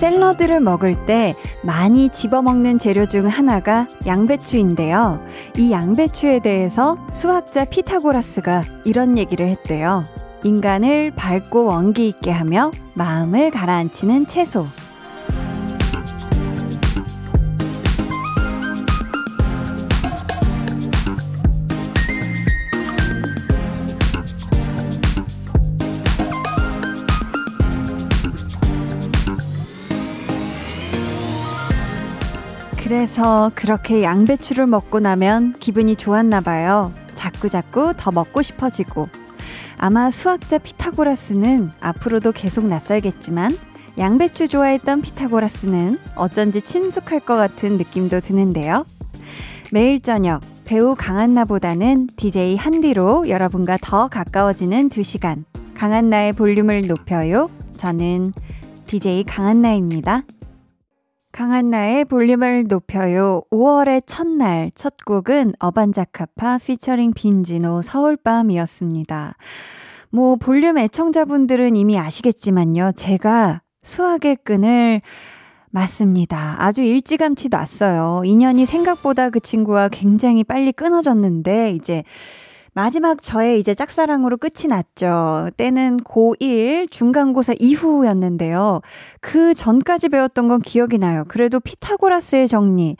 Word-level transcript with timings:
샐러드를 0.00 0.60
먹을 0.60 1.04
때 1.04 1.34
많이 1.62 2.08
집어먹는 2.08 2.78
재료 2.78 3.04
중 3.04 3.26
하나가 3.26 3.86
양배추인데요. 4.06 5.22
이 5.58 5.70
양배추에 5.70 6.40
대해서 6.40 6.96
수학자 7.12 7.66
피타고라스가 7.66 8.64
이런 8.86 9.18
얘기를 9.18 9.46
했대요. 9.46 10.04
인간을 10.42 11.10
밝고 11.10 11.66
원기 11.66 12.08
있게 12.08 12.30
하며 12.30 12.72
마음을 12.94 13.50
가라앉히는 13.50 14.26
채소. 14.26 14.64
그래서 33.10 33.50
그렇게 33.56 34.04
양배추를 34.04 34.68
먹고 34.68 35.00
나면 35.00 35.54
기분이 35.54 35.96
좋았나 35.96 36.42
봐요. 36.42 36.92
자꾸자꾸 37.16 37.92
더 37.96 38.12
먹고 38.12 38.40
싶어지고. 38.40 39.08
아마 39.78 40.12
수학자 40.12 40.58
피타고라스는 40.58 41.70
앞으로도 41.80 42.30
계속 42.30 42.68
낯설겠지만 42.68 43.58
양배추 43.98 44.46
좋아했던 44.46 45.02
피타고라스는 45.02 45.98
어쩐지 46.14 46.62
친숙할 46.62 47.18
것 47.18 47.34
같은 47.34 47.78
느낌도 47.78 48.20
드는데요. 48.20 48.86
매일 49.72 50.00
저녁 50.00 50.40
배우 50.64 50.94
강한나보다는 50.96 52.10
DJ 52.16 52.56
한디로 52.58 53.28
여러분과 53.28 53.78
더 53.82 54.06
가까워지는 54.06 54.88
2시간. 54.88 55.42
강한나의 55.74 56.34
볼륨을 56.34 56.86
높여요. 56.86 57.50
저는 57.76 58.32
DJ 58.86 59.24
강한나입니다. 59.24 60.22
강한나의 61.32 62.06
볼륨을 62.06 62.64
높여요. 62.68 63.42
5월의 63.52 64.02
첫날 64.06 64.70
첫 64.74 64.94
곡은 65.06 65.52
어반자카파 65.58 66.58
피처링 66.58 67.12
빈지노 67.14 67.82
서울밤이었습니다. 67.82 69.36
뭐 70.10 70.36
볼륨 70.36 70.76
애청자분들은 70.78 71.76
이미 71.76 71.98
아시겠지만요. 71.98 72.92
제가 72.96 73.62
수학의 73.82 74.38
끈을 74.44 75.02
맞습니다. 75.70 76.56
아주 76.58 76.82
일찌감치 76.82 77.48
놨어요. 77.48 78.22
인연이 78.24 78.66
생각보다 78.66 79.30
그 79.30 79.38
친구와 79.38 79.88
굉장히 79.88 80.42
빨리 80.42 80.72
끊어졌는데 80.72 81.72
이제 81.72 82.02
마지막 82.80 83.20
저의 83.20 83.58
이제 83.58 83.74
짝사랑으로 83.74 84.38
끝이 84.38 84.66
났죠. 84.66 85.50
때는 85.58 85.98
고1 85.98 86.90
중간고사 86.90 87.52
이후였는데요. 87.60 88.80
그 89.20 89.52
전까지 89.52 90.08
배웠던 90.08 90.48
건 90.48 90.62
기억이 90.62 90.96
나요. 90.96 91.24
그래도 91.28 91.60
피타고라스의 91.60 92.48
정리. 92.48 92.96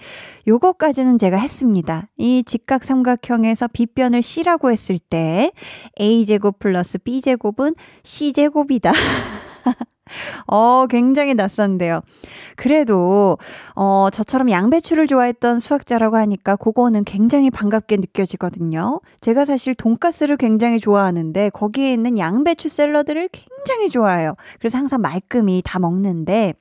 요거까지는 0.46 1.16
제가 1.16 1.38
했습니다. 1.38 2.08
이 2.18 2.42
직각 2.44 2.84
삼각형에서 2.84 3.68
빗변을 3.68 4.20
C라고 4.20 4.70
했을 4.70 4.98
때 4.98 5.50
A제곱 5.98 6.58
플러스 6.58 6.98
B제곱은 6.98 7.74
C제곱이다. 8.02 8.92
어, 10.46 10.86
굉장히 10.88 11.34
낯선데요. 11.34 12.00
그래도, 12.56 13.38
어, 13.74 14.08
저처럼 14.12 14.50
양배추를 14.50 15.06
좋아했던 15.06 15.60
수학자라고 15.60 16.16
하니까 16.16 16.56
그거는 16.56 17.04
굉장히 17.04 17.50
반갑게 17.50 17.96
느껴지거든요. 17.96 19.00
제가 19.20 19.44
사실 19.44 19.74
돈가스를 19.74 20.36
굉장히 20.36 20.78
좋아하는데 20.80 21.50
거기에 21.50 21.92
있는 21.92 22.18
양배추 22.18 22.68
샐러드를 22.68 23.28
굉장히 23.32 23.88
좋아해요. 23.88 24.34
그래서 24.58 24.78
항상 24.78 25.00
말끔히 25.00 25.62
다 25.64 25.78
먹는데 25.78 26.54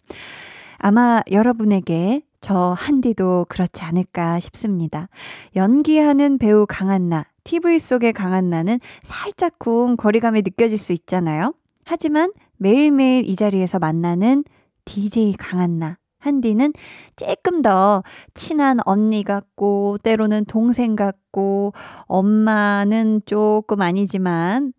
아마 0.78 1.22
여러분에게 1.30 2.22
저 2.42 2.74
한디도 2.78 3.48
그렇지 3.50 3.84
않을까 3.84 4.40
싶습니다. 4.40 5.10
연기하는 5.56 6.38
배우 6.38 6.66
강한나, 6.68 7.26
TV 7.44 7.80
속의 7.80 8.14
강한나는 8.14 8.80
살짝쿵 9.04 9.98
거리감이 9.98 10.42
느껴질 10.44 10.78
수 10.78 10.94
있잖아요. 10.94 11.54
하지만 11.84 12.32
매일매일 12.60 13.28
이 13.28 13.36
자리에서 13.36 13.80
만나는 13.80 14.44
DJ 14.86 15.34
강한나. 15.38 15.98
한디는 16.20 16.74
조금 17.16 17.62
더 17.62 18.04
친한 18.34 18.80
언니 18.86 19.24
같고, 19.24 19.98
때로는 20.04 20.46
동생 20.46 20.96
같고, 20.96 21.74
엄마는 22.08 23.22
조금 23.26 23.82
아니지만, 23.82 24.74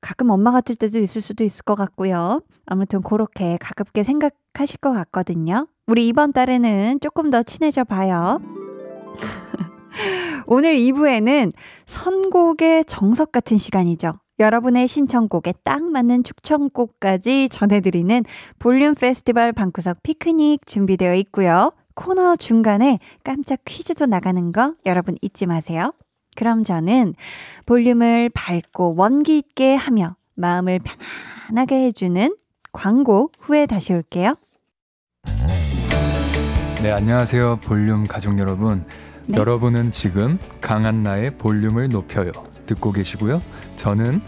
가끔 0.00 0.30
엄마 0.30 0.50
같을 0.50 0.74
때도 0.74 0.98
있을 0.98 1.22
수도 1.22 1.44
있을 1.44 1.62
것 1.62 1.76
같고요. 1.76 2.42
아무튼 2.66 3.00
그렇게 3.02 3.56
가깝게 3.60 4.02
생각하실 4.02 4.78
것 4.80 4.92
같거든요. 4.92 5.68
우리 5.86 6.08
이번 6.08 6.32
달에는 6.32 6.98
조금 7.00 7.30
더 7.30 7.42
친해져 7.42 7.84
봐요. 7.84 8.40
오늘 10.46 10.76
2부에는 10.76 11.52
선곡의 11.86 12.84
정석 12.86 13.32
같은 13.32 13.56
시간이죠. 13.56 14.12
여러분의 14.38 14.86
신청곡에 14.86 15.54
딱 15.64 15.82
맞는 15.82 16.22
축천곡까지 16.24 17.48
전해드리는 17.48 18.22
볼륨 18.58 18.94
페스티벌 18.94 19.52
방구석 19.52 20.02
피크닉 20.02 20.66
준비되어 20.66 21.14
있고요. 21.14 21.72
코너 21.94 22.36
중간에 22.36 22.98
깜짝 23.24 23.60
퀴즈도 23.64 24.04
나가는 24.06 24.52
거 24.52 24.74
여러분 24.84 25.16
잊지 25.22 25.46
마세요. 25.46 25.92
그럼 26.36 26.62
저는 26.62 27.14
볼륨을 27.64 28.30
밝고 28.34 28.94
원기 28.96 29.38
있게 29.38 29.74
하며 29.74 30.16
마음을 30.34 30.80
편안하게 31.48 31.86
해주는 31.86 32.36
광고 32.72 33.30
후에 33.40 33.64
다시 33.64 33.94
올게요. 33.94 34.34
네, 36.82 36.92
안녕하세요. 36.92 37.60
볼륨 37.64 38.06
가족 38.06 38.38
여러분. 38.38 38.84
네. 39.24 39.38
여러분은 39.38 39.92
지금 39.92 40.38
강한나의 40.60 41.38
볼륨을 41.38 41.88
높여요. 41.88 42.30
듣고 42.66 42.92
계시고요. 42.92 43.42
저는 43.76 44.20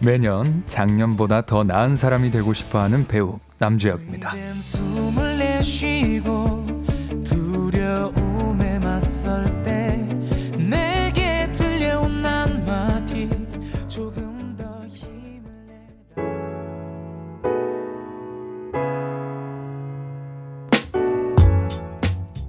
매년 0.00 0.62
작년보다 0.66 1.42
더 1.46 1.64
나은 1.64 1.96
사람이 1.96 2.30
되고 2.30 2.52
싶어 2.52 2.80
하는 2.80 3.06
배우 3.06 3.38
남주혁입니다. 3.58 4.32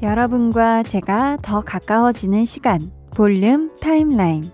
여러분과 0.02 0.84
제가 0.84 1.38
더 1.42 1.62
가까워지는 1.62 2.46
시간 2.46 2.92
볼륨 3.16 3.72
타임라인 3.82 4.50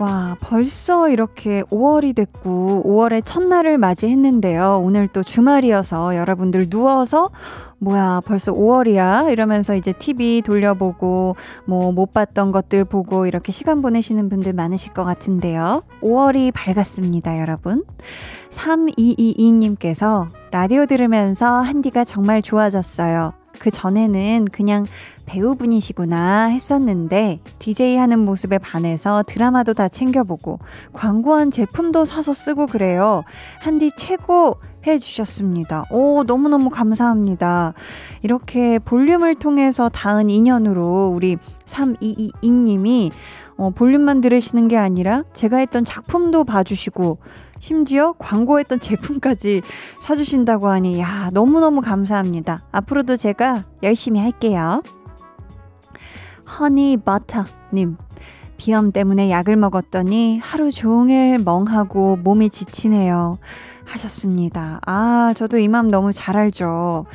와, 0.00 0.36
벌써 0.40 1.08
이렇게 1.08 1.62
5월이 1.64 2.14
됐고, 2.14 2.84
5월의 2.86 3.22
첫날을 3.24 3.78
맞이했는데요. 3.78 4.80
오늘 4.84 5.08
또 5.08 5.24
주말이어서 5.24 6.14
여러분들 6.14 6.70
누워서, 6.70 7.30
뭐야, 7.80 8.20
벌써 8.24 8.52
5월이야? 8.52 9.32
이러면서 9.32 9.74
이제 9.74 9.92
TV 9.92 10.42
돌려보고, 10.42 11.34
뭐, 11.64 11.90
못 11.90 12.12
봤던 12.12 12.52
것들 12.52 12.84
보고, 12.84 13.26
이렇게 13.26 13.50
시간 13.50 13.82
보내시는 13.82 14.28
분들 14.28 14.52
많으실 14.52 14.92
것 14.92 15.02
같은데요. 15.02 15.82
5월이 16.00 16.52
밝았습니다, 16.54 17.40
여러분. 17.40 17.84
3222님께서 18.50 20.28
라디오 20.52 20.86
들으면서 20.86 21.58
한디가 21.58 22.04
정말 22.04 22.40
좋아졌어요. 22.40 23.32
그 23.58 23.70
전에는 23.70 24.46
그냥 24.52 24.86
배우분이시구나 25.26 26.46
했었는데 26.46 27.40
DJ 27.58 27.96
하는 27.96 28.20
모습에 28.20 28.58
반해서 28.58 29.22
드라마도 29.26 29.74
다 29.74 29.88
챙겨보고 29.88 30.58
광고한 30.92 31.50
제품도 31.50 32.04
사서 32.04 32.32
쓰고 32.32 32.66
그래요. 32.66 33.24
한디 33.60 33.90
최고 33.96 34.56
해주셨습니다. 34.86 35.84
오, 35.90 36.22
너무너무 36.24 36.70
감사합니다. 36.70 37.74
이렇게 38.22 38.78
볼륨을 38.78 39.34
통해서 39.34 39.88
닿은 39.88 40.30
인연으로 40.30 41.12
우리 41.14 41.36
3222님이 41.66 43.10
어, 43.58 43.70
볼륨만 43.70 44.20
들으시는 44.20 44.68
게 44.68 44.76
아니라 44.76 45.24
제가 45.32 45.58
했던 45.58 45.84
작품도 45.84 46.44
봐주시고 46.44 47.18
심지어 47.58 48.12
광고했던 48.12 48.78
제품까지 48.80 49.62
사주신다고 50.00 50.68
하니, 50.68 51.00
야, 51.00 51.28
너무너무 51.32 51.80
감사합니다. 51.80 52.62
앞으로도 52.70 53.16
제가 53.16 53.64
열심히 53.82 54.20
할게요. 54.20 54.82
허니 56.58 56.98
버터님. 57.04 57.98
비염 58.56 58.90
때문에 58.90 59.30
약을 59.30 59.56
먹었더니 59.56 60.38
하루 60.38 60.70
종일 60.70 61.38
멍하고 61.38 62.16
몸이 62.16 62.50
지치네요. 62.50 63.38
하셨습니다. 63.84 64.80
아, 64.86 65.32
저도 65.36 65.58
이 65.58 65.68
마음 65.68 65.88
너무 65.88 66.12
잘 66.12 66.36
알죠. 66.36 67.06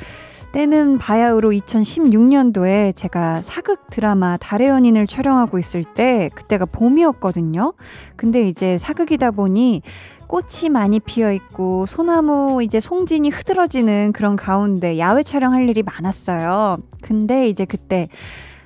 때는 0.53 0.99
바야흐로 0.99 1.49
2016년도에 1.49 2.95
제가 2.95 3.41
사극 3.41 3.89
드라마 3.89 4.37
달의 4.37 4.67
연인을 4.67 5.07
촬영하고 5.07 5.57
있을 5.57 5.83
때 5.83 6.29
그때가 6.35 6.65
봄이었거든요. 6.67 7.73
근데 8.15 8.43
이제 8.43 8.77
사극이다 8.77 9.31
보니 9.31 9.81
꽃이 10.27 10.69
많이 10.71 10.99
피어 10.99 11.33
있고 11.33 11.87
소나무 11.87 12.61
이제 12.63 12.79
송진이 12.79 13.29
흐드러지는 13.29 14.13
그런 14.13 14.35
가운데 14.35 14.99
야외 14.99 15.23
촬영할 15.23 15.67
일이 15.67 15.81
많았어요. 15.81 16.77
근데 17.01 17.49
이제 17.49 17.65
그때 17.65 18.07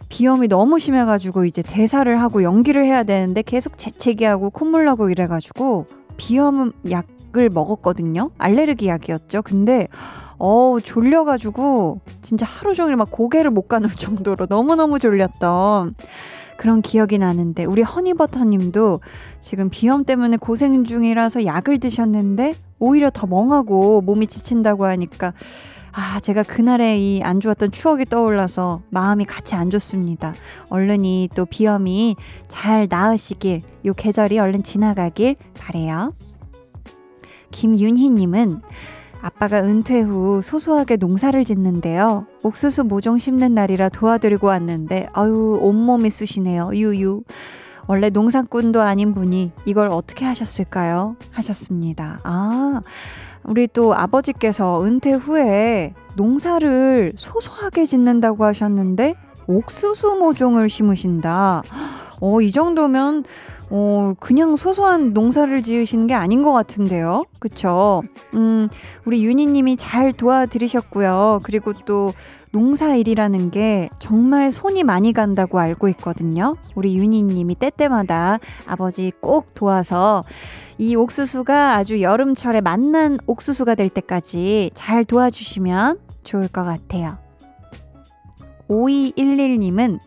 비염이 0.10 0.50
너무 0.50 0.80
심해가지고 0.80 1.46
이제 1.46 1.62
대사를 1.62 2.22
하고 2.22 2.44
연기를 2.44 2.84
해야 2.84 3.04
되는데 3.04 3.42
계속 3.42 3.78
재채기 3.78 4.26
하고 4.26 4.50
콧물 4.50 4.84
나고 4.84 5.10
이래가지고 5.10 5.86
비염 6.18 6.74
약을 6.90 7.50
먹었거든요. 7.50 8.32
알레르기 8.38 8.90
약이었죠. 8.90 9.42
근데 9.42 9.88
어우, 10.40 10.82
졸려가지고, 10.82 12.02
진짜 12.22 12.46
하루 12.46 12.74
종일 12.74 12.96
막 12.96 13.10
고개를 13.12 13.52
못 13.52 13.68
가눌 13.68 13.90
정도로 13.96 14.46
너무너무 14.50 15.00
졸렸던 15.00 15.96
그런 16.58 16.82
기억이 16.82 17.18
나는데, 17.18 17.66
우리 17.66 17.82
허니버터 17.82 18.44
님도 18.46 19.00
지금 19.40 19.70
비염 19.70 20.06
때문에 20.06 20.38
고생 20.38 20.84
중이라서 20.84 21.46
약을 21.46 21.80
드셨는데, 21.80 22.56
오히려 22.80 23.10
더 23.10 23.28
멍하고 23.28 24.02
몸이 24.02 24.28
지친다고 24.28 24.86
하니까, 24.86 25.34
아, 25.92 26.20
제가 26.20 26.44
그날의 26.44 27.02
이 27.02 27.22
안 27.24 27.40
좋았던 27.40 27.72
추억이 27.72 28.06
떠올라서 28.06 28.82
마음이 28.92 29.26
같이 29.26 29.56
안 29.56 29.72
좋습니다. 29.72 30.36
얼른이 30.70 31.30
또 31.34 31.46
비염이 31.46 32.16
잘 32.48 32.86
나으시길, 32.88 33.62
요 33.86 33.94
계절이 33.94 34.38
얼른 34.38 34.62
지나가길 34.62 35.38
바래요. 35.58 36.14
김윤희님은 37.50 38.62
아빠가 39.22 39.64
은퇴 39.64 40.02
후 40.02 40.42
소소하게 40.42 40.98
농사를 40.98 41.44
짓는데요. 41.44 42.28
옥수수 42.44 42.84
모종 42.84 43.18
심는 43.18 43.54
날이라 43.54 43.90
도와드리고 43.90 44.48
왔는데, 44.48 45.10
아유, 45.14 45.58
온몸이 45.62 46.10
쑤시네요. 46.10 46.72
유유. 46.74 47.24
원래 47.88 48.10
농사꾼도 48.10 48.82
아닌 48.82 49.14
분이 49.14 49.52
이걸 49.66 49.90
어떻게 49.90 50.26
하셨을까요? 50.26 51.16
하셨습니다. 51.32 52.20
아, 52.24 52.82
우리 53.44 53.68
또 53.68 53.96
아버지께서 53.96 54.84
은퇴 54.84 55.14
후에 55.14 55.94
농사를 56.16 57.14
소소하게 57.16 57.86
짓는다고 57.86 58.44
하셨는데, 58.46 59.16
옥수수 59.48 60.18
모종을 60.18 60.68
심으신다. 60.68 61.64
어, 62.20 62.42
이 62.42 62.52
정도면 62.52 63.24
어, 63.70 64.14
그냥 64.20 64.56
소소한 64.56 65.14
농사를 65.14 65.62
지으시는 65.62 66.08
게 66.08 66.14
아닌 66.14 66.42
것 66.44 66.54
같은데요. 66.54 67.26
그쵸? 67.40 68.02
음, 68.34 68.70
우리 69.06 69.26
유니님이 69.26 69.76
잘 69.78 70.14
도와드리셨고요. 70.14 71.42
그리고 71.44 71.74
또 71.86 72.14
농사일이라는 72.52 73.52
게 73.52 73.90
정말 74.00 74.52
손이 74.52 74.84
많이 74.84 75.12
간다고 75.12 75.60
알고 75.60 75.90
있거든요. 75.90 76.56
우리 76.76 76.98
유니님이 76.98 77.56
때때마다 77.56 78.40
아버지 78.66 79.12
꼭 79.20 79.54
도와서 79.54 80.24
이 80.78 80.96
옥수수가 80.96 81.76
아주 81.76 82.02
여름철에 82.02 82.62
만난 82.62 83.18
옥수수가 83.28 83.76
될 83.76 83.90
때까지 83.90 84.72
잘 84.76 85.04
도와주시면 85.04 86.00
좋을 86.24 86.48
것 86.48 86.64
같아요. 86.64 87.18
5211님은 88.70 90.00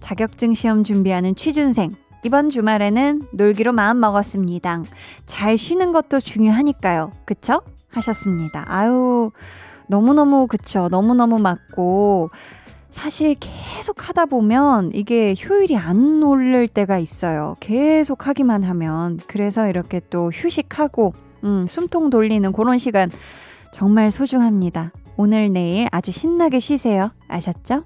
자격증 0.00 0.54
시험 0.54 0.82
준비하는 0.82 1.34
취준생. 1.34 2.05
이번 2.26 2.50
주말에는 2.50 3.28
놀기로 3.30 3.72
마음 3.72 4.00
먹었습니다. 4.00 4.82
잘 5.26 5.56
쉬는 5.56 5.92
것도 5.92 6.18
중요하니까요. 6.18 7.12
그쵸? 7.24 7.62
하셨습니다. 7.88 8.64
아유, 8.66 9.30
너무너무 9.86 10.48
그쵸. 10.48 10.88
너무너무 10.90 11.38
맞고. 11.38 12.30
사실 12.90 13.36
계속 13.38 14.08
하다 14.08 14.26
보면 14.26 14.90
이게 14.92 15.36
효율이 15.36 15.76
안 15.76 16.20
오를 16.20 16.66
때가 16.66 16.98
있어요. 16.98 17.54
계속 17.60 18.26
하기만 18.26 18.64
하면. 18.64 19.20
그래서 19.28 19.68
이렇게 19.68 20.00
또 20.10 20.30
휴식하고, 20.30 21.12
음, 21.44 21.68
숨통 21.68 22.10
돌리는 22.10 22.50
그런 22.50 22.78
시간 22.78 23.08
정말 23.72 24.10
소중합니다. 24.10 24.90
오늘, 25.16 25.52
내일 25.52 25.86
아주 25.92 26.10
신나게 26.10 26.58
쉬세요. 26.58 27.12
아셨죠? 27.28 27.84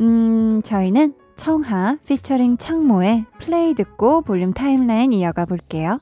음, 0.00 0.60
저희는 0.62 1.14
청하 1.38 1.96
피처링 2.04 2.58
창모의 2.58 3.24
플레이 3.38 3.72
듣고 3.74 4.22
볼륨 4.22 4.52
타임라인 4.52 5.12
이어가 5.12 5.46
볼게요. 5.46 6.00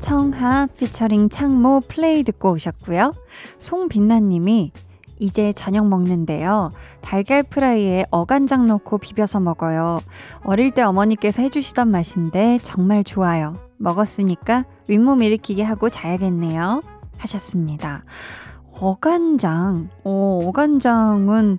청하 0.00 0.66
피처링 0.78 1.28
창모 1.28 1.82
플레이 1.86 2.24
듣고 2.24 2.52
오셨고요. 2.52 3.12
송빛나님이 3.58 4.72
이제 5.18 5.52
저녁 5.52 5.86
먹는데요. 5.86 6.72
달걀 7.02 7.42
프라이에 7.42 8.06
어간장 8.10 8.66
넣고 8.66 8.96
비벼서 8.96 9.40
먹어요. 9.40 10.00
어릴 10.42 10.70
때 10.70 10.80
어머니께서 10.80 11.42
해주시던 11.42 11.90
맛인데 11.90 12.60
정말 12.62 13.04
좋아요. 13.04 13.54
먹었으니까 13.76 14.64
윗몸 14.88 15.22
일으키게 15.22 15.62
하고 15.62 15.90
자야겠네요. 15.90 16.80
하셨습니다. 17.18 18.04
어간장. 18.80 19.88
어, 20.04 20.40
어간장은 20.46 21.58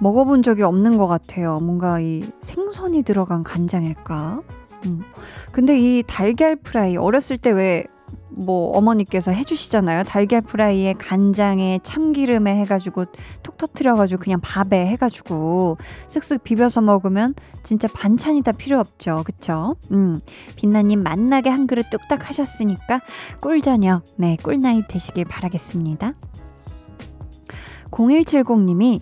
먹어본 0.00 0.42
적이 0.42 0.62
없는 0.62 0.96
것 0.98 1.06
같아요. 1.06 1.60
뭔가 1.60 2.00
이 2.00 2.24
생선이 2.40 3.02
들어간 3.02 3.42
간장일까? 3.42 4.42
음. 4.86 5.02
근데 5.52 5.78
이 5.78 6.02
달걀 6.06 6.56
프라이 6.56 6.96
어렸을 6.96 7.38
때 7.38 7.50
왜 7.52 7.84
뭐 8.36 8.76
어머니께서 8.76 9.30
해주시잖아요. 9.30 10.04
달걀 10.04 10.40
프라이에 10.40 10.94
간장에 10.94 11.80
참기름에 11.82 12.56
해가지고 12.56 13.06
톡 13.42 13.56
터트려가지고 13.56 14.20
그냥 14.22 14.40
밥에 14.42 14.86
해가지고 14.86 15.78
쓱쓱 16.08 16.42
비벼서 16.42 16.80
먹으면 16.80 17.34
진짜 17.62 17.88
반찬이 17.88 18.42
다 18.42 18.52
필요 18.52 18.78
없죠. 18.78 19.22
그쵸? 19.24 19.76
음. 19.92 20.20
빛나님 20.56 21.02
만나게 21.02 21.50
한 21.50 21.66
그릇 21.66 21.90
뚝딱 21.90 22.28
하셨으니까 22.28 23.00
꿀저녁, 23.40 24.02
네, 24.16 24.36
꿀나잇 24.42 24.88
되시길 24.88 25.24
바라겠습니다. 25.24 26.12
0170님이 27.90 29.00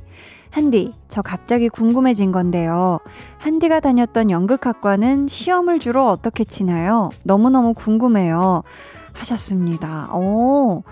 한디, 0.51 0.93
저 1.09 1.23
갑자기 1.23 1.71
궁금해진 1.71 2.31
건데요. 2.31 2.99
한디가 3.39 3.81
다녔던 3.81 4.31
연극학과는 4.31 5.27
시험을 5.27 5.79
주로 5.79 6.07
어떻게 6.09 6.45
치나요? 6.45 7.09
너무너무 7.25 7.73
궁금해요. 7.73 8.63
하셨습니다. 9.33 10.11
오, 10.15 10.83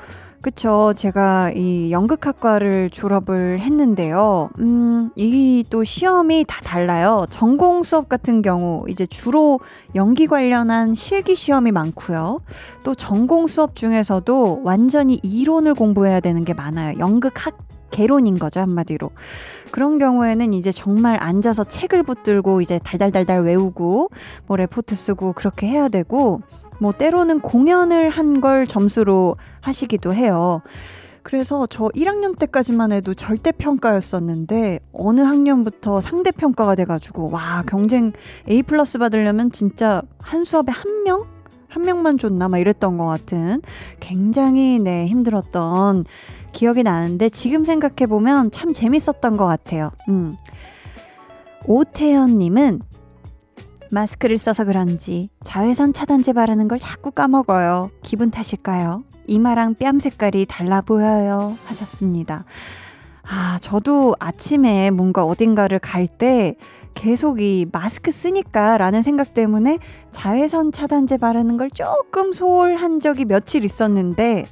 그쵸. 0.41 0.93
제가 0.97 1.51
이 1.55 1.91
연극학과를 1.93 2.89
졸업을 2.91 3.61
했는데요. 3.61 4.51
음, 4.61 5.11
이 5.17 5.65
또 5.69 5.85
시험이 5.85 6.45
다 6.49 6.61
달라요. 6.65 7.27
전공 7.29 7.83
수업 7.83 8.09
같은 8.09 8.41
경우 8.43 8.85
이제 8.89 9.05
주로 9.07 9.61
연기 9.95 10.27
관련한 10.27 10.95
실기 10.95 11.35
시험이 11.37 11.71
많고요. 11.73 12.41
또 12.83 12.95
전공 12.95 13.47
수업 13.47 13.77
중에서도 13.77 14.63
완전히 14.65 15.21
이론을 15.23 15.75
공부해야 15.75 16.21
되는 16.21 16.45
게 16.45 16.55
많아요. 16.55 16.99
연극학 16.99 17.59
개론인 17.91 18.39
거죠, 18.39 18.61
한마디로. 18.61 19.11
그런 19.73 19.99
경우에는 19.99 20.55
이제 20.55 20.73
정말 20.73 21.19
앉아서 21.21 21.65
책을 21.65 22.05
붙들고 22.05 22.61
이제 22.61 22.79
달달달달 22.83 23.43
외우고 23.43 24.09
뭐 24.47 24.57
레포트 24.57 24.95
쓰고 24.95 25.33
그렇게 25.35 25.67
해야 25.67 25.89
되고 25.89 26.41
뭐 26.81 26.93
때로는 26.93 27.41
공연을 27.41 28.09
한 28.11 28.41
걸 28.41 28.67
점수로 28.67 29.37
하시기도 29.61 30.15
해요. 30.15 30.63
그래서 31.23 31.67
저 31.67 31.89
1학년 31.89 32.39
때까지만 32.39 32.93
해도 32.93 33.13
절대평가였었는데 33.13 34.81
어느 34.93 35.21
학년부터 35.21 36.01
상대평가가 36.01 36.75
돼가지고 36.77 37.31
와 37.31 37.63
경쟁 37.67 38.13
A 38.49 38.63
플러스 38.63 38.99
받으려면 38.99 39.51
진짜 39.53 40.01
한 40.19 40.45
수업에 40.45 40.73
한 40.73 41.03
명? 41.03 41.27
한 41.69 41.83
명만 41.83 42.17
줬나 42.19 42.49
막 42.49 42.59
이랬던 42.59 42.97
것 42.97 43.05
같은 43.07 43.61
굉장히 44.01 44.79
네 44.79 45.07
힘들었던 45.07 46.05
기억이 46.53 46.83
나는데 46.83 47.29
지금 47.29 47.65
생각해보면 47.65 48.51
참 48.51 48.73
재밌었던 48.73 49.37
것 49.37 49.47
같아요. 49.47 49.91
음. 50.09 50.37
오태연님은 51.67 52.81
마스크를 53.91 54.39
써서 54.39 54.65
그런지 54.65 55.31
자외선 55.43 55.93
차단제 55.93 56.33
바르는 56.33 56.69
걸 56.69 56.79
자꾸 56.79 57.11
까먹어요. 57.11 57.91
기분 58.03 58.31
탓일까요? 58.31 59.05
이마랑 59.27 59.75
뺨 59.75 59.99
색깔이 59.99 60.47
달라 60.47 60.81
보여요. 60.81 61.57
하셨습니다. 61.67 62.45
아, 63.23 63.59
저도 63.61 64.17
아침에 64.19 64.91
뭔가 64.91 65.25
어딘가를 65.25 65.79
갈 65.79 66.07
때 66.07 66.57
계속 66.95 67.41
이 67.41 67.67
마스크 67.71 68.11
쓰니까 68.11 68.77
라는 68.77 69.03
생각 69.03 69.35
때문에 69.35 69.79
자외선 70.11 70.73
차단제 70.73 71.19
바르는 71.19 71.57
걸 71.57 71.71
조금 71.71 72.33
소홀한 72.33 72.99
적이 72.99 73.27
며칠 73.27 73.65
있었는데, 73.65 74.47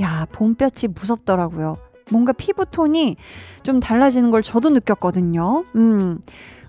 야, 0.00 0.26
봄볕이 0.32 0.88
무섭더라고요. 0.88 1.76
뭔가 2.12 2.32
피부톤이 2.32 3.16
좀 3.62 3.80
달라지는 3.80 4.30
걸 4.30 4.42
저도 4.42 4.68
느꼈거든요. 4.70 5.64
음. 5.74 6.20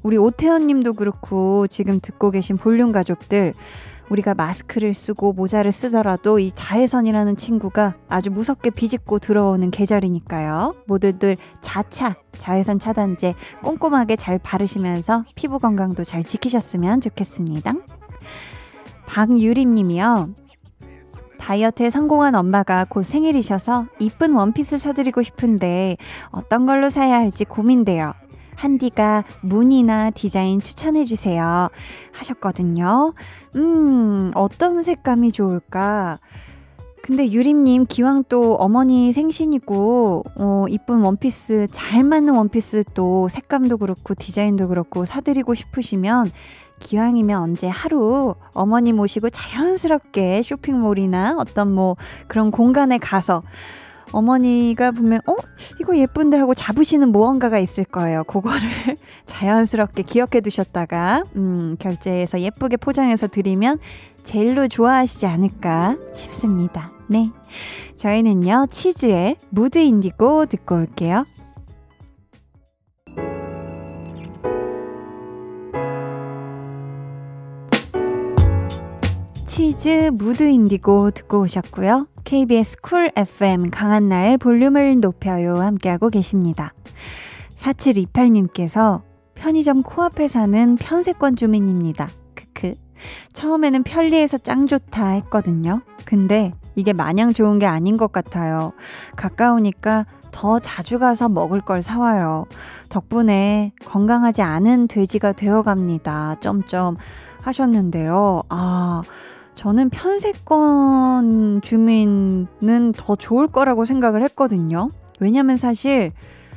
우리 0.02 0.18
오태현 0.18 0.68
님도 0.68 0.94
그렇고 0.94 1.68
지금 1.68 2.00
듣고 2.02 2.32
계신 2.32 2.58
볼륨 2.58 2.92
가족들 2.92 3.54
우리가 4.10 4.34
마스크를 4.34 4.94
쓰고 4.94 5.34
모자를 5.34 5.72
쓰더라도 5.72 6.40
이 6.40 6.52
자외선이라는 6.54 7.38
친구가 7.38 7.96
아주 8.10 8.32
무섭게 8.32 8.70
비집고 8.70 9.20
들어오는 9.20 9.72
계절이니까요. 9.72 10.76
모두들 10.88 11.38
자차 11.62 12.16
자외선 12.38 12.80
차단제 12.80 13.34
꼼꼼하게 13.64 14.16
잘 14.16 14.40
바르시면서 14.40 15.24
피부 15.36 15.60
건강도 15.60 16.04
잘 16.04 16.24
지키셨으면 16.24 17.02
좋겠습니다. 17.02 17.74
박유림 19.06 19.74
님이요. 19.74 20.30
다이어트에 21.44 21.90
성공한 21.90 22.36
엄마가 22.36 22.86
곧 22.88 23.04
생일이셔서 23.04 23.88
이쁜 24.00 24.32
원피스 24.34 24.78
사드리고 24.78 25.24
싶은데 25.24 25.98
어떤 26.32 26.66
걸로 26.66 26.90
사야 26.90 27.16
할지 27.16 27.44
고민돼요. 27.44 28.14
한디가 28.56 29.26
무늬나 29.42 30.10
디자인 30.12 30.62
추천해주세요. 30.62 31.68
하셨거든요. 32.14 33.14
음, 33.58 34.32
어떤 34.36 34.84
색감이 34.84 35.34
좋을까? 35.34 36.20
근데 37.02 37.30
유림님 37.30 37.88
기왕 37.90 38.24
또 38.30 38.56
어머니 38.56 39.12
생신이고 39.12 40.24
어 40.38 40.66
이쁜 40.70 41.02
원피스 41.02 41.68
잘 41.74 42.06
맞는 42.06 42.34
원피스 42.34 42.86
또 42.94 43.28
색감도 43.28 43.80
그렇고 43.80 44.16
디자인도 44.16 44.70
그렇고 44.70 45.04
사드리고 45.04 45.54
싶으시면 45.56 46.32
기왕이면 46.84 47.42
언제 47.42 47.68
하루 47.68 48.36
어머니 48.54 48.92
모시고 48.92 49.30
자연스럽게 49.30 50.42
쇼핑몰이나 50.44 51.36
어떤 51.38 51.72
뭐 51.72 51.96
그런 52.28 52.52
공간에 52.52 52.98
가서 52.98 53.42
어머니가 54.12 54.92
보면 54.92 55.22
어 55.26 55.36
이거 55.80 55.98
예쁜데 55.98 56.38
하고 56.38 56.54
잡으시는 56.54 57.12
무언가가 57.12 57.58
있을 57.58 57.84
거예요. 57.86 58.24
그거를 58.26 58.60
자연스럽게 59.26 60.04
기억해 60.04 60.42
두셨다가 60.42 61.24
음 61.36 61.78
결제해서 61.80 62.42
예쁘게 62.42 62.78
포장해서 62.78 63.28
드리면 63.28 63.80
제일로 64.24 64.68
좋아하시지 64.68 65.26
않을까 65.26 65.98
싶습니다. 66.14 66.92
네. 67.08 67.32
저희는요, 67.96 68.68
치즈의 68.70 69.38
무드 69.50 69.78
인디고 69.80 70.46
듣고 70.46 70.76
올게요. 70.76 71.26
치즈 79.56 80.10
Mood 80.16 80.50
Indigo 80.50 81.12
듣고 81.12 81.42
오셨고요. 81.42 82.08
KBS 82.24 82.78
Cool 82.82 83.12
FM 83.16 83.70
강한나의 83.70 84.40
볼륨을 84.40 85.00
높여요 85.00 85.58
함께하고 85.58 86.10
계십니다. 86.10 86.74
4728님께서 87.56 89.04
편의점 89.36 89.84
코앞에 89.84 90.28
사는 90.28 90.76
편세권 90.78 91.36
주민입니다. 91.36 92.10
크크. 92.34 92.74
처음에는 93.34 93.84
편리해서 93.84 94.40
짱 94.40 94.66
좋다 94.66 95.10
했거든요. 95.10 95.82
근데 96.04 96.56
이게 96.74 96.92
마냥 96.92 97.32
좋은 97.32 97.60
게 97.60 97.68
아닌 97.68 97.96
것 97.96 98.12
같아요. 98.12 98.74
가까우니까 99.16 100.08
더 100.32 100.58
자주 100.58 100.98
가서 100.98 101.30
먹을 101.30 101.62
걸 101.62 101.84
사와요. 101.84 102.48
덕분에 102.90 103.74
건강하지 103.86 104.42
않은 104.42 104.88
돼지가 104.88 105.32
되어갑니다. 105.34 106.38
점점 106.40 106.98
하셨는데요. 107.44 108.42
아, 108.50 109.04
저는 109.56 109.90
편세권 109.90 111.62
주민은 111.62 112.94
더 112.98 113.16
좋을 113.16 113.48
거라고 113.48 113.86
생각을 113.86 114.24
했거든요. 114.24 114.90
왜냐면 115.20 115.58
사실, 115.58 116.12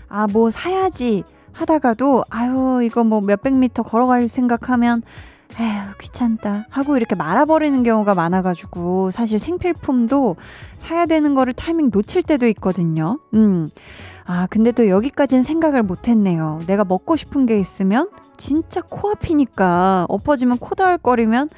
아, 0.08 0.26
뭐 0.26 0.50
사야지 0.50 1.24
하다가도, 1.52 2.24
아유, 2.30 2.80
이거 2.82 3.04
뭐 3.04 3.20
몇백 3.20 3.54
미터 3.54 3.82
걸어갈 3.82 4.28
생각하면 4.28 5.02
에휴, 5.58 5.96
귀찮다. 6.00 6.66
하고 6.68 6.96
이렇게 6.98 7.14
말아버리는 7.14 7.82
경우가 7.82 8.14
많아가지고, 8.14 9.10
사실 9.10 9.38
생필품도 9.38 10.36
사야 10.76 11.06
되는 11.06 11.34
거를 11.34 11.54
타이밍 11.54 11.90
놓칠 11.90 12.22
때도 12.22 12.46
있거든요. 12.48 13.18
음. 13.32 13.68
아, 14.26 14.46
근데 14.50 14.70
또 14.72 14.88
여기까지는 14.88 15.42
생각을 15.42 15.82
못 15.82 16.08
했네요. 16.08 16.60
내가 16.66 16.84
먹고 16.84 17.16
싶은 17.16 17.46
게 17.46 17.58
있으면, 17.58 18.10
진짜 18.36 18.82
코앞이니까, 18.82 20.06
엎어지면 20.10 20.58
코다을거리면, 20.58 21.48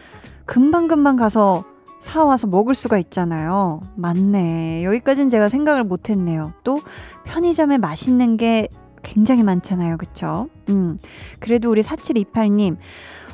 금방금방 0.49 1.17
가서 1.17 1.65
사와서 1.99 2.47
먹을 2.47 2.75
수가 2.75 2.97
있잖아요. 2.99 3.81
맞네. 3.97 4.83
여기까지는 4.83 5.29
제가 5.29 5.49
생각을 5.49 5.85
못 5.85 6.09
했네요. 6.09 6.55
또, 6.65 6.81
편의점에 7.25 7.77
맛있는 7.77 8.39
게 8.39 8.69
굉장히 9.03 9.43
많잖아요. 9.43 9.99
그쵸? 9.99 10.49
음. 10.71 10.97
그래도 11.39 11.71
우리 11.71 11.83
4728님, 11.83 12.79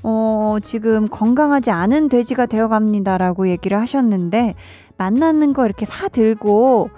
어, 0.02 0.56
지금 0.60 1.06
건강하지 1.06 1.70
않은 1.70 2.08
돼지가 2.08 2.46
되어 2.46 2.66
갑니다라고 2.66 3.48
얘기를 3.48 3.80
하셨는데, 3.80 4.56
만나는 4.96 5.52
거 5.52 5.64
이렇게 5.66 5.86
사들고, 5.86 6.90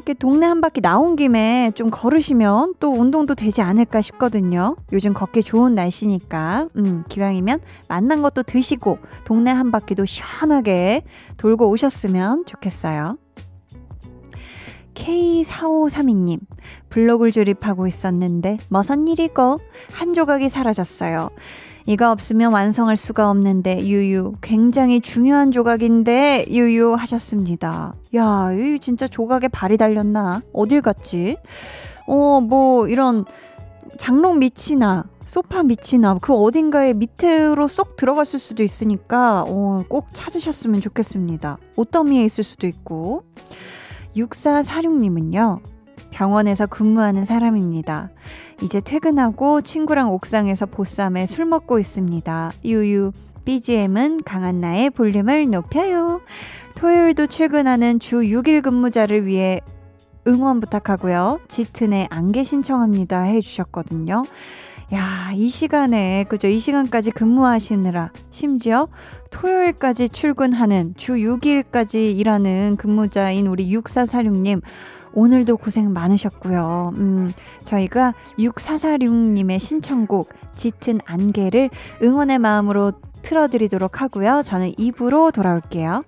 이렇게 0.00 0.14
동네 0.14 0.46
한 0.46 0.62
바퀴 0.62 0.80
나온 0.80 1.14
김에 1.14 1.72
좀 1.74 1.90
걸으시면 1.90 2.76
또 2.80 2.90
운동도 2.90 3.34
되지 3.34 3.60
않을까 3.60 4.00
싶거든요. 4.00 4.76
요즘 4.92 5.12
걷기 5.12 5.42
좋은 5.42 5.74
날씨니까, 5.74 6.68
음, 6.76 7.04
기왕이면 7.06 7.60
만난 7.86 8.22
것도 8.22 8.44
드시고, 8.44 8.98
동네 9.24 9.50
한 9.50 9.70
바퀴도 9.70 10.06
시원하게 10.06 11.02
돌고 11.36 11.68
오셨으면 11.68 12.46
좋겠어요. 12.46 13.18
K4532님, 14.94 16.38
블로그를 16.88 17.30
조립하고 17.30 17.86
있었는데, 17.86 18.56
머선 18.70 19.06
일이고, 19.06 19.58
한 19.92 20.14
조각이 20.14 20.48
사라졌어요. 20.48 21.28
이가 21.86 22.12
없으면 22.12 22.52
완성할 22.52 22.96
수가 22.96 23.30
없는데 23.30 23.86
유유 23.86 24.34
굉장히 24.40 25.00
중요한 25.00 25.50
조각인데 25.50 26.46
유유 26.48 26.94
하셨습니다. 26.94 27.94
야, 28.14 28.52
이 28.52 28.78
진짜 28.78 29.06
조각에 29.06 29.48
발이 29.48 29.76
달렸나? 29.76 30.42
어딜 30.52 30.80
갔지? 30.82 31.36
어, 32.06 32.40
뭐 32.40 32.88
이런 32.88 33.24
장롱 33.96 34.38
밑이나 34.38 35.04
소파 35.24 35.62
밑이나 35.62 36.18
그 36.20 36.34
어딘가에 36.34 36.92
밑으로 36.92 37.68
쏙 37.68 37.94
들어갔을 37.96 38.40
수도 38.40 38.64
있으니까 38.64 39.44
어, 39.46 39.84
꼭 39.88 40.08
찾으셨으면 40.12 40.80
좋겠습니다. 40.80 41.58
옷더미에 41.76 42.24
있을 42.24 42.42
수도 42.42 42.66
있고. 42.66 43.22
6446님은요. 44.16 45.60
병원에서 46.10 46.66
근무하는 46.66 47.24
사람입니다. 47.24 48.10
이제 48.62 48.80
퇴근하고 48.80 49.60
친구랑 49.60 50.12
옥상에서 50.12 50.66
보쌈에 50.66 51.26
술 51.26 51.46
먹고 51.46 51.78
있습니다. 51.78 52.52
유유. 52.64 53.12
BGM은 53.44 54.22
강한나의 54.24 54.90
볼륨을 54.90 55.50
높여요. 55.50 56.20
토요일도 56.76 57.26
출근하는 57.26 57.98
주 57.98 58.16
6일 58.16 58.62
근무자를 58.62 59.26
위해 59.26 59.60
응원 60.26 60.60
부탁하고요. 60.60 61.40
짙은의 61.48 62.08
안개 62.10 62.44
신청합니다. 62.44 63.22
해주셨거든요. 63.22 64.22
야, 64.92 65.30
이 65.34 65.48
시간에, 65.48 66.24
그죠? 66.28 66.48
이 66.48 66.58
시간까지 66.58 67.12
근무하시느라, 67.12 68.10
심지어 68.30 68.88
토요일까지 69.30 70.08
출근하는 70.08 70.94
주 70.96 71.12
6일까지 71.12 72.18
일하는 72.18 72.76
근무자인 72.76 73.46
우리 73.46 73.70
6446님, 73.72 74.60
오늘도 75.12 75.56
고생 75.56 75.92
많으셨고요. 75.92 76.92
음, 76.96 77.32
저희가 77.64 78.14
6446님의 78.38 79.58
신청곡 79.58 80.30
짙은 80.56 81.00
안개를 81.04 81.70
응원의 82.02 82.38
마음으로 82.38 82.92
틀어드리도록 83.22 84.00
하고요. 84.00 84.42
저는 84.44 84.72
입으로 84.78 85.30
돌아올게요. 85.30 86.04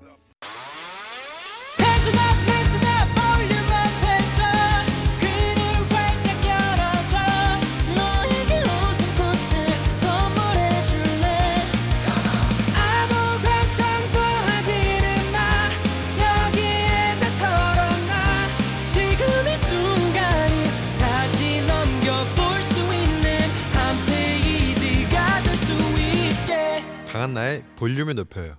강한나의 27.63 27.77
볼륨을 27.77 28.15
높여요. 28.15 28.57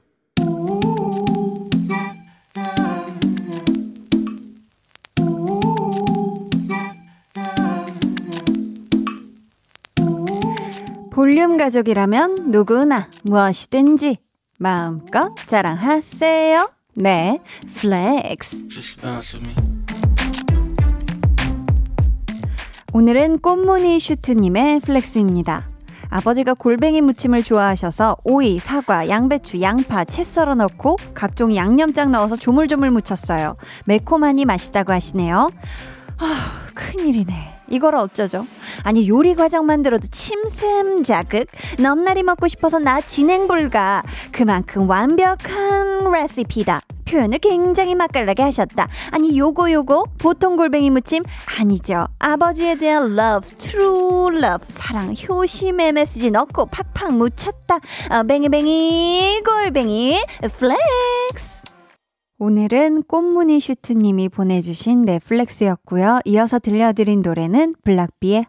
볼륨 11.11 11.57
가족이라면 11.57 12.49
누구나 12.49 13.09
무엇이든지 13.23 14.17
마음껏 14.57 15.35
자랑하세요. 15.47 16.71
네, 16.95 17.39
flex. 17.75 18.67
오늘은 22.93 23.39
꽃무늬 23.39 23.99
슈트님의 23.99 24.79
flex입니다. 24.81 25.72
아버지가 26.13 26.53
골뱅이 26.53 27.01
무침을 27.01 27.41
좋아하셔서 27.41 28.17
오이, 28.23 28.59
사과, 28.59 29.09
양배추, 29.09 29.61
양파, 29.61 30.03
채 30.03 30.23
썰어 30.23 30.53
넣고 30.53 30.97
각종 31.15 31.55
양념장 31.55 32.11
넣어서 32.11 32.35
조물조물 32.35 32.91
무쳤어요. 32.91 33.55
매콤하니 33.85 34.45
맛있다고 34.45 34.93
하시네요. 34.93 35.49
아, 36.19 36.51
큰일이네. 36.75 37.52
이걸 37.69 37.95
어쩌죠? 37.95 38.45
아니 38.83 39.07
요리 39.07 39.35
과정 39.35 39.65
만들어도 39.65 40.07
침샘 40.11 41.03
자극. 41.03 41.47
넘나리 41.79 42.23
먹고 42.23 42.47
싶어서 42.47 42.79
나 42.79 43.01
진행 43.01 43.47
불가. 43.47 44.03
그만큼 44.31 44.89
완벽한 44.89 46.11
레시피다. 46.11 46.81
표현을 47.05 47.39
굉장히 47.39 47.95
맛깔나게 47.95 48.41
하셨다. 48.43 48.87
아니 49.11 49.37
요거 49.37 49.71
요거. 49.71 50.05
보통 50.17 50.55
골뱅이 50.55 50.89
무침 50.89 51.23
아니죠. 51.59 52.07
아버지에 52.19 52.75
대한 52.75 53.17
love 53.17 53.57
true 53.57 54.35
love. 54.37 54.65
사랑 54.67 55.13
효심의 55.13 55.91
메시지 55.93 56.31
넣고 56.31 56.67
팍팍 56.67 57.13
묻혔다. 57.13 57.75
어, 58.09 58.23
뱅이뱅이 58.23 59.41
골뱅이 59.45 60.17
flex 60.57 61.62
오늘은 62.45 63.03
꽃무늬 63.03 63.61
슈트님이 63.61 64.27
보내주신 64.27 65.03
네 65.03 65.18
flex였고요. 65.18 66.19
이어서 66.25 66.59
들려드린 66.59 67.21
노래는 67.21 67.73
블락비의 67.85 68.47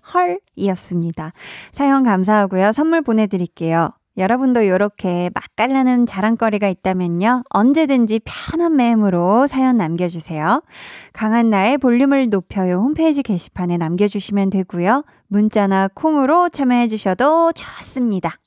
헐이었습니다. 0.56 1.32
사연 1.70 2.02
감사하고요. 2.02 2.72
선물 2.72 3.02
보내드릴게요. 3.02 3.90
여러분도 4.16 4.62
이렇게 4.62 5.30
맛깔나는 5.32 6.06
자랑거리가 6.06 6.68
있다면요. 6.70 7.44
언제든지 7.50 8.22
편한 8.24 8.72
마음으로 8.72 9.46
사연 9.46 9.76
남겨주세요. 9.76 10.64
강한 11.12 11.50
나의 11.50 11.78
볼륨을 11.78 12.30
높여요 12.30 12.78
홈페이지 12.78 13.22
게시판에 13.22 13.76
남겨주시면 13.76 14.50
되고요. 14.50 15.04
문자나 15.28 15.90
콩으로 15.94 16.48
참여해주셔도 16.48 17.52
좋습니다. 17.52 18.38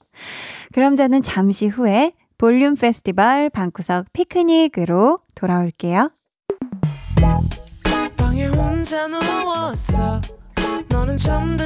그럼 0.74 0.98
저는 0.98 1.22
잠시 1.22 1.68
후에 1.68 2.12
볼륨 2.38 2.76
페스티벌 2.76 3.50
방구석 3.50 4.12
피크닉으로 4.12 5.20
돌아올게요. 5.38 6.12
방에 8.18 8.48
혼자 8.48 9.08
누웠어. 9.08 10.20
너는 10.90 11.18
잠 11.18 11.58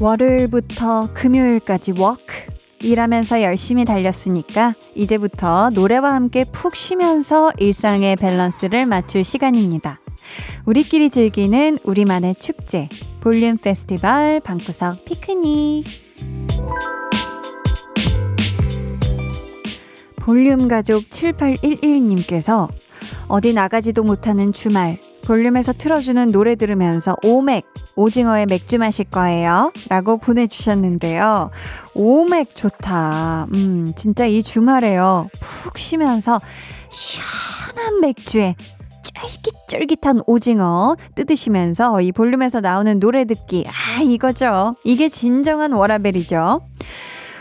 월요일부터 0.00 1.08
금요일까지 1.14 1.92
work 1.92 2.52
일하면서 2.80 3.42
열심히 3.42 3.84
달렸으니까 3.84 4.74
이제부터 4.94 5.70
노래와 5.70 6.12
함께 6.12 6.44
푹 6.44 6.74
쉬면서 6.74 7.50
일상의 7.58 8.16
밸런스를 8.16 8.84
맞출 8.86 9.24
시간입니다. 9.24 10.00
우리끼리 10.66 11.10
즐기는 11.10 11.78
우리만의 11.84 12.34
축제 12.36 12.88
볼륨 13.20 13.56
페스티벌 13.56 14.40
방구석 14.40 15.04
피크닉 15.04 15.84
볼륨 20.16 20.68
가족 20.68 21.04
7811님께서 21.04 22.68
어디 23.28 23.52
나가지도 23.52 24.02
못하는 24.02 24.52
주말 24.52 24.98
볼륨에서 25.24 25.72
틀어주는 25.72 26.32
노래 26.32 26.54
들으면서 26.54 27.16
오맥 27.22 27.64
오징어에 27.96 28.46
맥주 28.46 28.78
마실 28.78 29.04
거예요. 29.06 29.72
라고 29.88 30.18
보내주셨는데요. 30.18 31.50
오맥 31.94 32.54
좋다. 32.54 33.46
음, 33.54 33.92
진짜 33.96 34.26
이 34.26 34.42
주말에요. 34.42 35.28
푹 35.40 35.78
쉬면서 35.78 36.40
시원한 36.90 38.00
맥주에 38.00 38.54
쫄깃쫄깃한 39.02 40.22
오징어 40.26 40.96
뜯으시면서 41.14 42.00
이 42.00 42.12
볼륨에서 42.12 42.60
나오는 42.60 42.98
노래 42.98 43.24
듣기. 43.24 43.66
아, 43.68 44.02
이거죠. 44.02 44.76
이게 44.84 45.08
진정한 45.08 45.72
워라밸이죠. 45.72 46.60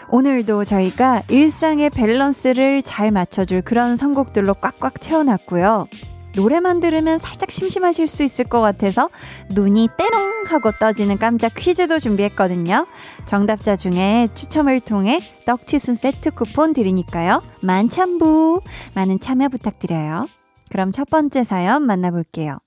오늘도 0.09 0.65
저희가 0.65 1.23
일상의 1.29 1.89
밸런스를 1.89 2.83
잘 2.83 3.09
맞춰줄 3.09 3.61
그런 3.61 3.95
선곡들로 3.95 4.53
꽉꽉 4.55 5.01
채워놨고요. 5.01 5.87
노래만 6.35 6.79
들으면 6.79 7.17
살짝 7.17 7.51
심심하실 7.51 8.07
수 8.07 8.23
있을 8.23 8.45
것 8.45 8.61
같아서 8.61 9.09
눈이 9.51 9.89
때롱 9.97 10.45
하고 10.47 10.71
떠지는 10.71 11.17
깜짝 11.17 11.53
퀴즈도 11.55 11.99
준비했거든요. 11.99 12.87
정답자 13.25 13.75
중에 13.75 14.27
추첨을 14.33 14.79
통해 14.79 15.19
떡치순 15.45 15.95
세트 15.95 16.31
쿠폰 16.31 16.73
드리니까요. 16.73 17.41
만참부 17.61 18.61
많은 18.95 19.19
참여 19.19 19.49
부탁드려요. 19.49 20.27
그럼 20.69 20.91
첫 20.91 21.09
번째 21.09 21.43
사연 21.43 21.83
만나볼게요. 21.83 22.57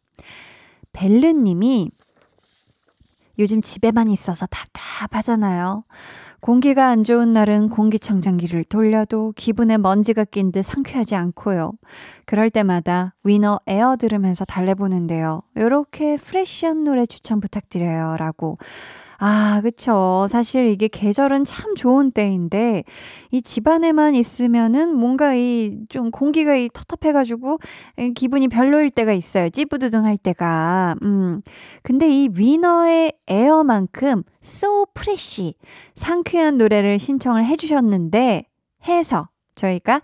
벨르님이 0.93 1.91
요즘 3.39 3.61
집에만 3.61 4.09
있어서 4.09 4.47
답답하잖아요. 4.47 5.85
공기가 6.41 6.89
안 6.89 7.03
좋은 7.03 7.33
날은 7.33 7.69
공기청정기를 7.71 8.65
돌려도 8.65 9.33
기분에 9.37 9.79
먼지가 9.79 10.25
낀 10.25 10.53
듯 10.53 10.63
상쾌하지 10.63 11.17
않고요. 11.17 11.73
그럴 12.25 12.51
때마다 12.51 13.15
위너 13.25 13.61
에어 13.67 13.97
들으면서 13.97 14.45
달래보는데요. 14.45 15.43
이렇게 15.57 16.17
fresh한 16.17 16.85
노래 16.85 17.07
추천 17.07 17.41
부탁드려요. 17.41 18.17
라고 18.19 18.59
아, 19.19 19.61
그쵸. 19.63 20.27
사실 20.29 20.69
이게 20.69 20.89
계절은 20.89 21.45
참 21.45 21.75
좋은 21.75 22.11
때인데, 22.11 22.85
이 23.31 23.43
집안에만 23.43 24.15
있으면은 24.15 24.95
뭔가 24.97 25.35
이 25.35 25.67
좀 25.89 26.11
공기가 26.11 26.55
이 26.57 26.69
텁텁해가지고 26.73 27.59
기분이 28.15 28.49
별로일 28.49 28.91
때가 28.91 29.13
있어요. 29.13 29.49
찌부두둥 29.49 30.05
할 30.05 30.17
때가. 30.19 30.97
음. 31.03 31.41
근데 31.83 32.09
이 32.09 32.29
위너의 32.37 33.13
Air만큼 33.29 34.23
so 34.45 34.87
fresh, 34.95 35.55
상쾌한 35.95 36.59
노래를 36.59 36.99
신청을 36.99 37.45
해주셨는데, 37.45 38.45
해서 38.89 39.29
저희가 39.55 40.03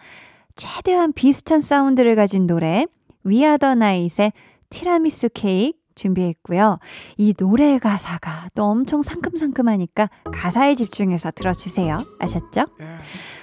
최대한 0.56 1.12
비슷한 1.12 1.60
사운드를 1.60 2.14
가진 2.16 2.46
노래, 2.46 2.86
위아더 3.24 3.74
나잇의 3.74 4.32
티라미수 4.70 5.30
케이크, 5.34 5.78
준비했고요. 5.94 6.78
이 7.16 7.34
노래 7.34 7.78
가사가 7.78 8.48
또 8.54 8.64
엄청 8.64 9.02
상큼상큼하니까 9.02 10.08
가사에 10.32 10.74
집중해서 10.74 11.30
들어주세요. 11.32 11.98
아셨죠? 12.18 12.66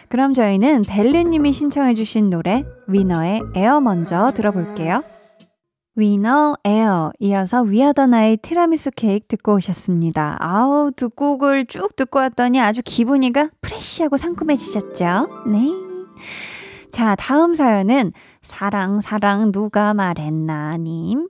그럼 0.10 0.34
저희는 0.34 0.84
벨리님이 0.88 1.54
신청해주신 1.54 2.30
노래 2.30 2.64
위너의 2.88 3.42
에어 3.56 3.80
먼저 3.80 4.32
들어볼게요. 4.36 5.04
위너 5.96 6.56
에어 6.64 7.12
이어서 7.20 7.62
위아더 7.62 8.08
나잇의 8.08 8.38
티라미수 8.38 8.92
케이크 8.96 9.28
듣고 9.28 9.56
오셨습니다. 9.56 10.38
아우 10.40 10.92
두 10.96 11.10
곡을 11.10 11.66
쭉 11.66 11.96
듣고 11.96 12.20
왔더니 12.20 12.60
아주 12.62 12.82
기분이가 12.84 13.50
fresh하고 13.62 14.18
상큼해지셨죠? 14.18 15.44
네. 15.48 15.70
자 16.92 17.16
다음 17.16 17.54
사연은 17.54 18.14
사랑 18.42 19.02
사랑 19.02 19.52
누가 19.52 19.94
말했나 19.94 20.78
님. 20.78 21.28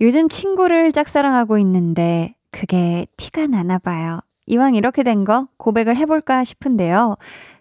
요즘 0.00 0.28
친구를 0.28 0.92
짝사랑하고 0.92 1.58
있는데 1.58 2.34
그게 2.50 3.06
티가 3.16 3.46
나나 3.46 3.78
봐요. 3.78 4.20
이왕 4.46 4.74
이렇게 4.74 5.02
된 5.02 5.24
거 5.24 5.48
고백을 5.58 5.96
해볼까 5.96 6.44
싶은데요. 6.44 7.16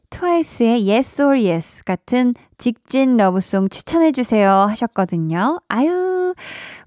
트와이스의 0.10 0.90
Yes 0.90 1.22
or 1.22 1.38
Yes 1.38 1.84
같은 1.84 2.34
직진 2.58 3.18
러브송 3.18 3.68
추천해주세요 3.70 4.50
하셨거든요. 4.50 5.60
아유, 5.68 6.34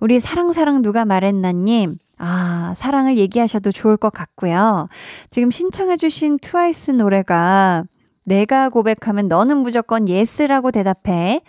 우리 0.01 0.21
사랑사랑 0.21 0.81
누가 0.83 1.05
말했나님. 1.05 1.99
아, 2.17 2.73
사랑을 2.77 3.19
얘기하셔도 3.19 3.73
좋을 3.73 3.97
것 3.97 4.13
같고요. 4.13 4.89
지금 5.31 5.51
신청해주신 5.51 6.39
트와이스 6.41 6.93
노래가 6.93 7.85
내가 8.31 8.69
고백하면 8.69 9.27
너는 9.27 9.57
무조건 9.57 10.09
yes라고 10.09 10.71
대답해. 10.71 11.41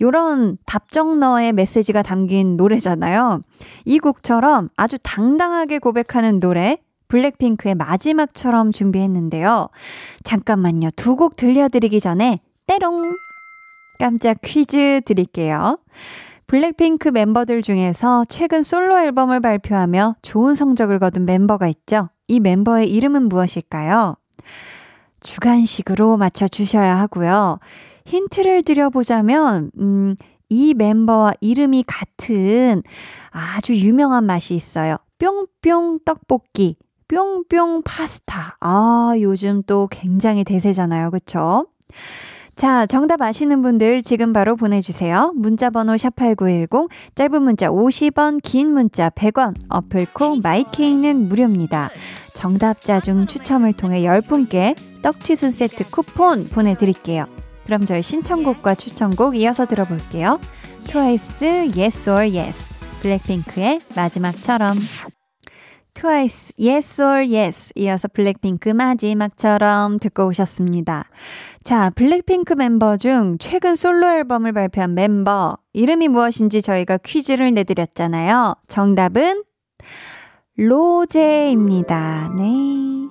요런 0.00 0.56
답정너의 0.66 1.52
메시지가 1.52 2.02
담긴 2.02 2.56
노래잖아요. 2.56 3.42
이 3.84 3.98
곡처럼 3.98 4.68
아주 4.76 4.98
당당하게 5.02 5.80
고백하는 5.80 6.38
노래, 6.38 6.78
블랙핑크의 7.08 7.74
마지막처럼 7.74 8.70
준비했는데요. 8.70 9.68
잠깐만요. 10.22 10.90
두 10.94 11.16
곡 11.16 11.34
들려드리기 11.34 12.00
전에, 12.00 12.38
때롱! 12.68 13.14
깜짝 13.98 14.36
퀴즈 14.42 15.00
드릴게요. 15.04 15.80
블랙핑크 16.46 17.08
멤버들 17.08 17.62
중에서 17.62 18.24
최근 18.28 18.62
솔로 18.62 18.96
앨범을 19.00 19.40
발표하며 19.40 20.14
좋은 20.22 20.54
성적을 20.54 21.00
거둔 21.00 21.24
멤버가 21.24 21.66
있죠. 21.66 22.10
이 22.28 22.38
멤버의 22.38 22.88
이름은 22.92 23.28
무엇일까요? 23.28 24.14
주관식으로 25.28 26.16
맞춰주셔야 26.16 26.98
하고요. 26.98 27.58
힌트를 28.06 28.62
드려보자면, 28.62 29.70
음, 29.78 30.14
이 30.48 30.72
멤버와 30.72 31.34
이름이 31.42 31.84
같은 31.86 32.82
아주 33.30 33.74
유명한 33.74 34.24
맛이 34.24 34.54
있어요. 34.54 34.96
뿅뿅 35.18 35.98
떡볶이, 36.06 36.76
뿅뿅 37.08 37.82
파스타. 37.82 38.56
아, 38.60 39.12
요즘 39.20 39.62
또 39.66 39.86
굉장히 39.90 40.44
대세잖아요. 40.44 41.10
그쵸? 41.10 41.66
자, 42.56 42.86
정답 42.86 43.20
아시는 43.20 43.60
분들 43.60 44.02
지금 44.02 44.32
바로 44.32 44.56
보내주세요. 44.56 45.32
문자번호 45.36 45.94
샵8910, 45.94 46.88
짧은 47.14 47.42
문자 47.42 47.68
50원, 47.68 48.40
긴 48.42 48.72
문자 48.72 49.10
100원, 49.10 49.54
어플콩 49.68 50.40
마이케이는 50.42 51.28
무료입니다. 51.28 51.90
정답자 52.34 53.00
중 53.00 53.26
추첨을 53.26 53.74
통해 53.74 54.02
10분께 54.02 54.74
떡튀순 55.02 55.50
세트 55.50 55.90
쿠폰 55.90 56.46
보내드릴게요. 56.48 57.26
그럼 57.64 57.84
저희 57.84 58.02
신청곡과 58.02 58.74
추천곡 58.74 59.36
이어서 59.36 59.66
들어볼게요. 59.66 60.40
트와이스 60.86 61.70
Yes 61.76 62.08
or 62.08 62.36
Yes, 62.36 62.74
블랙핑크의 63.02 63.80
마지막처럼. 63.94 64.74
트와이스 65.92 66.54
Yes 66.58 67.02
or 67.02 67.34
Yes 67.34 67.72
이어서 67.74 68.08
블랙핑크 68.08 68.70
마지막처럼 68.70 69.98
듣고 69.98 70.28
오셨습니다. 70.28 71.04
자, 71.62 71.90
블랙핑크 71.90 72.54
멤버 72.54 72.96
중 72.96 73.36
최근 73.38 73.76
솔로 73.76 74.06
앨범을 74.06 74.52
발표한 74.52 74.94
멤버 74.94 75.56
이름이 75.74 76.08
무엇인지 76.08 76.62
저희가 76.62 76.98
퀴즈를 76.98 77.52
내드렸잖아요. 77.52 78.54
정답은 78.68 79.42
로제입니다. 80.56 82.32
네. 82.36 83.07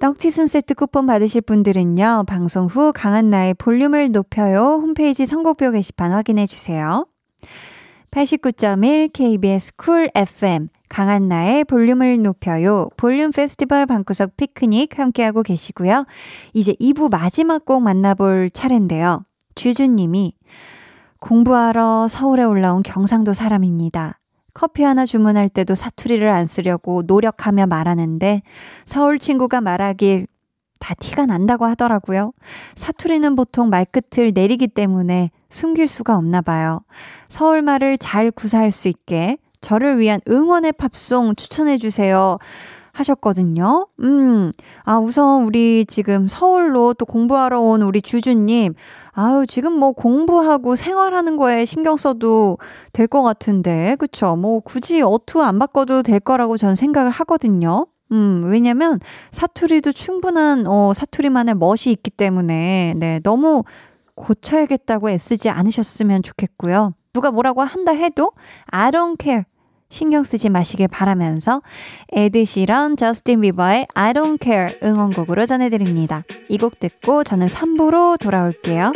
떡튀순 0.00 0.46
세트 0.46 0.74
쿠폰 0.76 1.04
받으실 1.04 1.42
분들은요, 1.42 2.24
방송 2.26 2.66
후 2.66 2.90
강한나의 2.90 3.52
볼륨을 3.52 4.10
높여요 4.10 4.80
홈페이지 4.80 5.26
선곡표 5.26 5.72
게시판 5.72 6.12
확인해 6.12 6.46
주세요. 6.46 7.06
89.1 8.10 9.12
KBS 9.12 9.76
쿨 9.76 10.10
FM 10.14 10.68
강한나의 10.88 11.64
볼륨을 11.64 12.22
높여요. 12.22 12.88
볼륨 12.96 13.30
페스티벌 13.30 13.84
방구석 13.84 14.38
피크닉 14.38 14.98
함께하고 14.98 15.42
계시고요. 15.42 16.06
이제 16.54 16.72
2부 16.80 17.10
마지막 17.10 17.66
곡 17.66 17.82
만나볼 17.82 18.48
차례인데요. 18.54 19.26
주주님이 19.54 20.32
공부하러 21.18 22.08
서울에 22.08 22.42
올라온 22.42 22.82
경상도 22.82 23.34
사람입니다. 23.34 24.19
커피 24.54 24.82
하나 24.82 25.06
주문할 25.06 25.48
때도 25.48 25.74
사투리를 25.74 26.26
안 26.28 26.46
쓰려고 26.46 27.02
노력하며 27.06 27.66
말하는데 27.66 28.42
서울 28.84 29.18
친구가 29.18 29.60
말하길 29.60 30.26
다 30.80 30.94
티가 30.94 31.26
난다고 31.26 31.66
하더라고요. 31.66 32.32
사투리는 32.74 33.36
보통 33.36 33.68
말끝을 33.68 34.32
내리기 34.34 34.68
때문에 34.68 35.30
숨길 35.50 35.86
수가 35.86 36.16
없나 36.16 36.40
봐요. 36.40 36.80
서울말을 37.28 37.98
잘 37.98 38.30
구사할 38.30 38.70
수 38.70 38.88
있게 38.88 39.36
저를 39.60 39.98
위한 39.98 40.20
응원의 40.26 40.72
팝송 40.72 41.34
추천해 41.36 41.76
주세요. 41.76 42.38
하셨거든요. 42.92 43.86
음, 44.00 44.52
아, 44.84 44.98
우선 44.98 45.44
우리 45.44 45.84
지금 45.86 46.28
서울로 46.28 46.94
또 46.94 47.04
공부하러 47.06 47.60
온 47.60 47.82
우리 47.82 48.02
주주님, 48.02 48.74
아유, 49.12 49.44
지금 49.48 49.72
뭐 49.72 49.92
공부하고 49.92 50.76
생활하는 50.76 51.36
거에 51.36 51.64
신경 51.64 51.96
써도 51.96 52.58
될 52.92 53.06
것 53.06 53.22
같은데, 53.22 53.96
그쵸? 53.98 54.36
뭐 54.36 54.60
굳이 54.60 55.02
어투 55.02 55.42
안 55.42 55.58
바꿔도 55.58 56.02
될 56.02 56.20
거라고 56.20 56.56
전 56.56 56.74
생각을 56.76 57.10
하거든요. 57.10 57.86
음, 58.12 58.42
왜냐면 58.46 58.98
사투리도 59.30 59.92
충분한, 59.92 60.66
어, 60.66 60.92
사투리만의 60.92 61.54
멋이 61.56 61.86
있기 61.92 62.10
때문에, 62.10 62.94
네, 62.96 63.20
너무 63.24 63.62
고쳐야겠다고 64.14 65.10
애쓰지 65.10 65.48
않으셨으면 65.50 66.22
좋겠고요. 66.22 66.94
누가 67.12 67.30
뭐라고 67.30 67.62
한다 67.62 67.92
해도 67.92 68.32
I 68.66 68.90
don't 68.90 69.20
care. 69.20 69.44
신경 69.90 70.24
쓰지 70.24 70.48
마시길 70.48 70.88
바라면서 70.88 71.62
에드시런 72.12 72.96
저스틴 72.96 73.42
비버의 73.42 73.88
I 73.94 74.12
don't 74.12 74.42
care 74.42 74.74
응원곡으로 74.82 75.44
전해드립니다. 75.44 76.24
이 76.48 76.56
곡 76.56 76.78
듣고 76.78 77.24
저는 77.24 77.46
3부로 77.46 78.18
돌아올게요. 78.18 78.92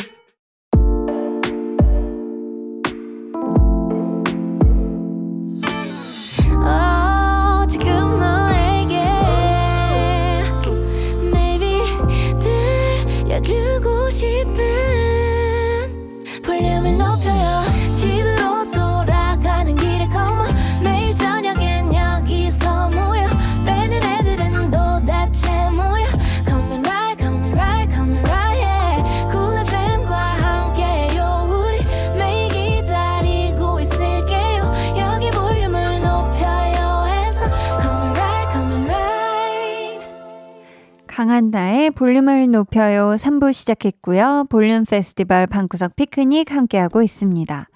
볼륨을 41.90 42.50
높여요 42.50 43.14
3부 43.14 43.52
시작했고요. 43.52 44.46
볼륨 44.48 44.84
페스티벌 44.84 45.46
방구석 45.46 45.96
피크닉 45.96 46.52
함께하고 46.52 47.02
있습니다. 47.02 47.68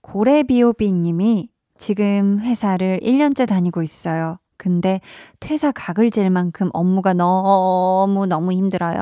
고래비오비 0.00 0.92
님이 0.92 1.48
지금 1.78 2.40
회사를 2.40 3.00
1년째 3.02 3.46
다니고 3.46 3.82
있어요. 3.82 4.38
근데 4.56 5.00
퇴사 5.38 5.70
각을 5.70 6.10
질 6.10 6.28
만큼 6.30 6.68
업무가 6.72 7.14
너무 7.14 8.26
너무 8.26 8.52
힘들어요. 8.52 8.98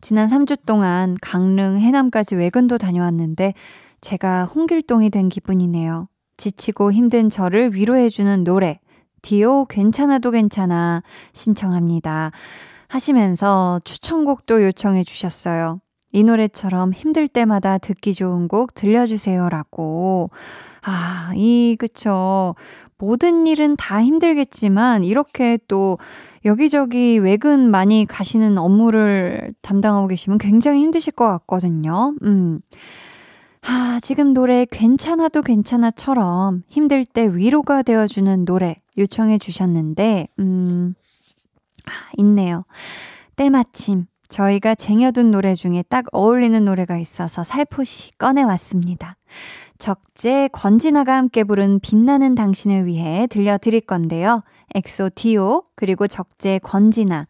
지난 0.00 0.28
3주 0.28 0.64
동안 0.64 1.16
강릉, 1.20 1.78
해남까지 1.78 2.34
외근도 2.34 2.78
다녀왔는데 2.78 3.52
제가 4.00 4.46
홍길동이 4.46 5.10
된 5.10 5.28
기분이네요. 5.28 6.08
지치고 6.36 6.92
힘든 6.92 7.30
저를 7.30 7.74
위로해주는 7.74 8.44
노래. 8.44 8.80
디오 9.22 9.64
괜찮아도 9.66 10.30
괜찮아 10.30 11.02
신청합니다. 11.32 12.32
하시면서 12.94 13.80
추천곡도 13.84 14.62
요청해 14.62 15.02
주셨어요. 15.02 15.80
이 16.12 16.22
노래처럼 16.22 16.92
힘들 16.92 17.26
때마다 17.26 17.76
듣기 17.76 18.14
좋은 18.14 18.46
곡 18.46 18.72
들려주세요 18.74 19.48
라고. 19.48 20.30
아, 20.82 21.32
이, 21.34 21.76
그쵸. 21.76 22.54
모든 22.96 23.48
일은 23.48 23.74
다 23.74 24.00
힘들겠지만, 24.00 25.02
이렇게 25.02 25.58
또 25.66 25.98
여기저기 26.44 27.18
외근 27.18 27.68
많이 27.68 28.06
가시는 28.06 28.58
업무를 28.58 29.52
담당하고 29.60 30.06
계시면 30.06 30.38
굉장히 30.38 30.82
힘드실 30.82 31.14
것 31.14 31.26
같거든요. 31.26 32.14
음. 32.22 32.60
아, 33.62 33.98
지금 34.02 34.34
노래 34.34 34.66
괜찮아도 34.70 35.42
괜찮아처럼 35.42 36.62
힘들 36.68 37.04
때 37.04 37.26
위로가 37.26 37.82
되어주는 37.82 38.44
노래 38.44 38.76
요청해 38.96 39.38
주셨는데, 39.38 40.28
음, 40.38 40.94
아, 41.86 41.90
있네요. 42.18 42.64
때마침 43.36 44.06
저희가 44.28 44.74
쟁여둔 44.74 45.30
노래 45.30 45.54
중에 45.54 45.84
딱 45.88 46.06
어울리는 46.12 46.64
노래가 46.64 46.98
있어서 46.98 47.44
살포시 47.44 48.16
꺼내왔습니다. 48.18 49.16
적재 49.78 50.48
권진아가 50.52 51.16
함께 51.16 51.44
부른 51.44 51.80
빛나는 51.80 52.34
당신을 52.34 52.86
위해 52.86 53.26
들려드릴 53.28 53.82
건데요. 53.82 54.42
엑소 54.74 55.10
디오 55.14 55.64
그리고 55.76 56.06
적재 56.06 56.58
권진아 56.62 57.26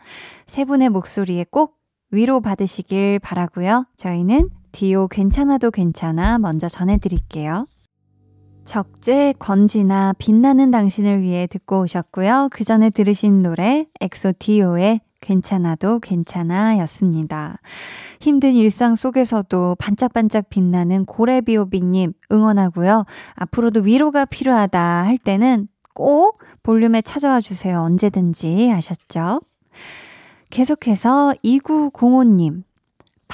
세 0.46 0.64
분의 0.64 0.90
목소리에 0.90 1.46
꼭 1.50 1.78
위로 2.10 2.40
받으시길 2.40 3.18
바라고요. 3.18 3.86
저희는 3.96 4.50
디오 4.72 5.08
괜찮아도 5.08 5.70
괜찮아 5.70 6.38
먼저 6.38 6.68
전해드릴게요. 6.68 7.66
적재 8.64 9.34
권진아 9.38 10.14
빛나는 10.18 10.70
당신을 10.70 11.22
위해 11.22 11.46
듣고 11.46 11.82
오셨고요. 11.82 12.48
그 12.50 12.64
전에 12.64 12.90
들으신 12.90 13.42
노래 13.42 13.86
엑소 14.00 14.34
디오의 14.38 15.00
괜찮아도 15.20 16.00
괜찮아 16.00 16.78
였습니다. 16.78 17.58
힘든 18.20 18.52
일상 18.52 18.94
속에서도 18.94 19.76
반짝반짝 19.78 20.50
빛나는 20.50 21.06
고래비오비님 21.06 22.12
응원하고요. 22.30 23.04
앞으로도 23.34 23.80
위로가 23.80 24.26
필요하다 24.26 24.80
할 24.80 25.18
때는 25.18 25.68
꼭 25.94 26.42
볼륨에 26.62 27.00
찾아와 27.02 27.40
주세요. 27.40 27.80
언제든지 27.80 28.70
아셨죠? 28.72 29.40
계속해서 30.50 31.34
2905님. 31.44 32.64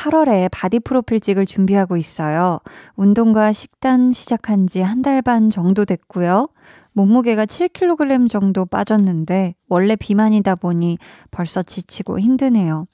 8월에 0.00 0.48
바디 0.50 0.80
프로필 0.80 1.20
찍을 1.20 1.44
준비하고 1.44 1.98
있어요. 1.98 2.60
운동과 2.96 3.52
식단 3.52 4.12
시작한 4.12 4.66
지 4.66 4.80
한 4.80 5.02
달 5.02 5.20
반 5.20 5.50
정도 5.50 5.84
됐고요. 5.84 6.48
몸무게가 6.94 7.44
7kg 7.44 8.26
정도 8.30 8.64
빠졌는데 8.64 9.54
원래 9.68 9.96
비만이다 9.96 10.54
보니 10.54 10.96
벌써 11.30 11.62
지치고 11.62 12.18
힘드네요. 12.18 12.86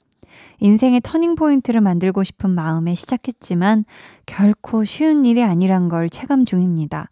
인생의 0.59 0.99
터닝포인트를 1.01 1.79
만들고 1.79 2.25
싶은 2.25 2.49
마음에 2.49 2.93
시작했지만 2.93 3.85
결코 4.25 4.83
쉬운 4.83 5.23
일이 5.25 5.43
아니란 5.43 5.87
걸 5.87 6.09
체감 6.09 6.43
중입니다. 6.43 7.09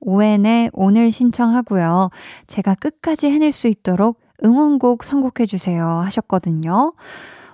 오엔에 0.00 0.70
오늘 0.74 1.10
신청하고요. 1.10 2.10
제가 2.48 2.74
끝까지 2.74 3.30
해낼 3.30 3.52
수 3.52 3.66
있도록 3.66 4.20
응원곡 4.44 5.04
선곡해주세요 5.04 5.86
하셨거든요. 5.86 6.92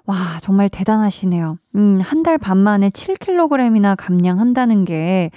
와, 0.07 0.17
정말 0.41 0.69
대단하시네요. 0.69 1.59
음, 1.77 1.99
한 2.01 2.23
달 2.23 2.37
반 2.39 2.59
만에 2.59 2.89
7kg이나 2.91 3.95
감량한다는 3.97 4.85
게 4.85 5.31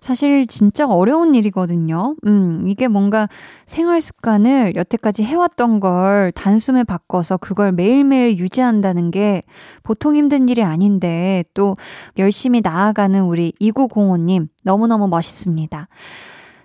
사실 0.00 0.46
진짜 0.46 0.86
어려운 0.86 1.34
일이거든요. 1.34 2.14
음, 2.26 2.64
이게 2.68 2.86
뭔가 2.88 3.28
생활 3.66 4.00
습관을 4.00 4.74
여태까지 4.76 5.24
해왔던 5.24 5.80
걸 5.80 6.32
단숨에 6.32 6.84
바꿔서 6.84 7.36
그걸 7.36 7.72
매일매일 7.72 8.38
유지한다는 8.38 9.10
게 9.10 9.42
보통 9.82 10.14
힘든 10.14 10.48
일이 10.48 10.62
아닌데 10.62 11.44
또 11.54 11.76
열심히 12.18 12.60
나아가는 12.62 13.20
우리 13.24 13.52
2905님 13.60 14.48
너무너무 14.62 15.08
멋있습니다. 15.08 15.88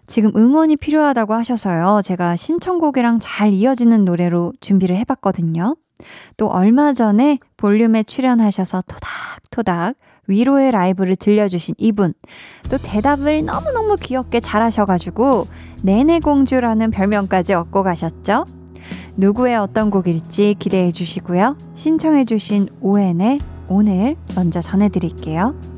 지금 0.05 0.31
응원이 0.35 0.75
필요하다고 0.75 1.33
하셔서요. 1.33 2.01
제가 2.03 2.35
신청곡이랑 2.35 3.19
잘 3.21 3.53
이어지는 3.53 4.05
노래로 4.05 4.53
준비를 4.59 4.95
해봤거든요. 4.97 5.75
또 6.37 6.47
얼마 6.47 6.93
전에 6.93 7.39
볼륨에 7.57 8.03
출연하셔서 8.03 8.83
토닥토닥 8.87 9.95
위로의 10.27 10.71
라이브를 10.71 11.15
들려주신 11.15 11.75
이분. 11.77 12.13
또 12.69 12.77
대답을 12.77 13.45
너무너무 13.45 13.95
귀엽게 13.97 14.39
잘하셔가지고 14.39 15.47
네네공주라는 15.83 16.91
별명까지 16.91 17.53
얻고 17.53 17.83
가셨죠? 17.83 18.45
누구의 19.17 19.57
어떤 19.57 19.89
곡일지 19.89 20.55
기대해 20.57 20.91
주시고요. 20.91 21.57
신청해 21.75 22.25
주신 22.25 22.69
오웬의 22.79 23.39
오늘 23.67 24.15
먼저 24.35 24.61
전해드릴게요. 24.61 25.70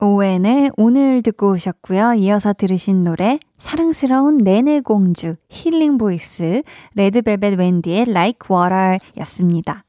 오웬의 0.00 0.72
오늘 0.76 1.22
듣고 1.22 1.52
오셨고요. 1.52 2.14
이어서 2.14 2.52
들으신 2.52 3.02
노래 3.02 3.38
사랑스러운 3.56 4.38
네네 4.38 4.80
공주 4.80 5.36
힐링 5.48 5.98
voice 5.98 6.62
레드벨벳 6.94 7.58
웬디의 7.58 8.06
Like 8.08 8.48
Water 8.50 8.98
였습니다. 9.20 9.84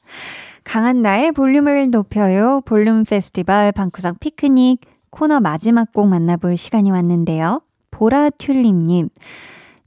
강한 0.63 1.01
나의 1.01 1.31
볼륨을 1.31 1.89
높여요. 1.89 2.61
볼륨 2.65 3.03
페스티벌 3.03 3.71
방구석 3.71 4.19
피크닉 4.19 4.81
코너 5.09 5.39
마지막 5.39 5.91
곡 5.91 6.07
만나볼 6.07 6.57
시간이 6.57 6.91
왔는데요. 6.91 7.61
보라 7.91 8.29
튤립님. 8.31 9.09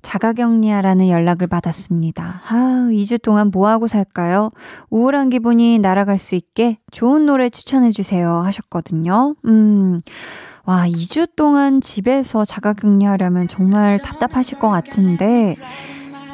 자가격리하라는 0.08 1.10
연락을 1.10 1.48
받았습니다. 1.48 2.40
아, 2.48 2.88
2주 2.90 3.20
동안 3.20 3.50
뭐하고 3.52 3.88
살까요? 3.88 4.48
우울한 4.88 5.28
기분이 5.28 5.78
날아갈 5.78 6.16
수 6.16 6.34
있게 6.34 6.78
좋은 6.90 7.26
노래 7.26 7.50
추천해주세요 7.50 8.38
하셨거든요. 8.38 9.34
음, 9.44 10.00
와, 10.64 10.86
2주 10.88 11.36
동안 11.36 11.82
집에서 11.82 12.46
자가격리하려면 12.46 13.48
정말 13.48 13.98
답답하실 13.98 14.58
것 14.58 14.70
같은데, 14.70 15.56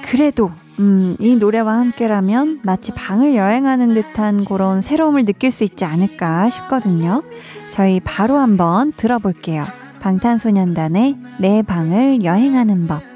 그래도 0.05 0.53
음, 0.79 1.17
이 1.19 1.35
노래와 1.35 1.77
함께라면 1.77 2.61
마치 2.63 2.93
방을 2.93 3.35
여행하는 3.35 3.95
듯한 3.95 4.45
그런 4.45 4.83
새로움을 4.83 5.25
느낄 5.25 5.51
수 5.51 5.65
있지 5.65 5.85
않을까 5.85 6.49
싶거든요. 6.49 7.25
저희 7.71 7.99
바로 8.01 8.39
한번 8.39 8.93
들어볼게요. 8.93 9.65
방탄소년단의 10.01 11.17
내 11.41 11.63
방을 11.63 12.25
여행하는 12.25 12.87
법. 12.87 13.14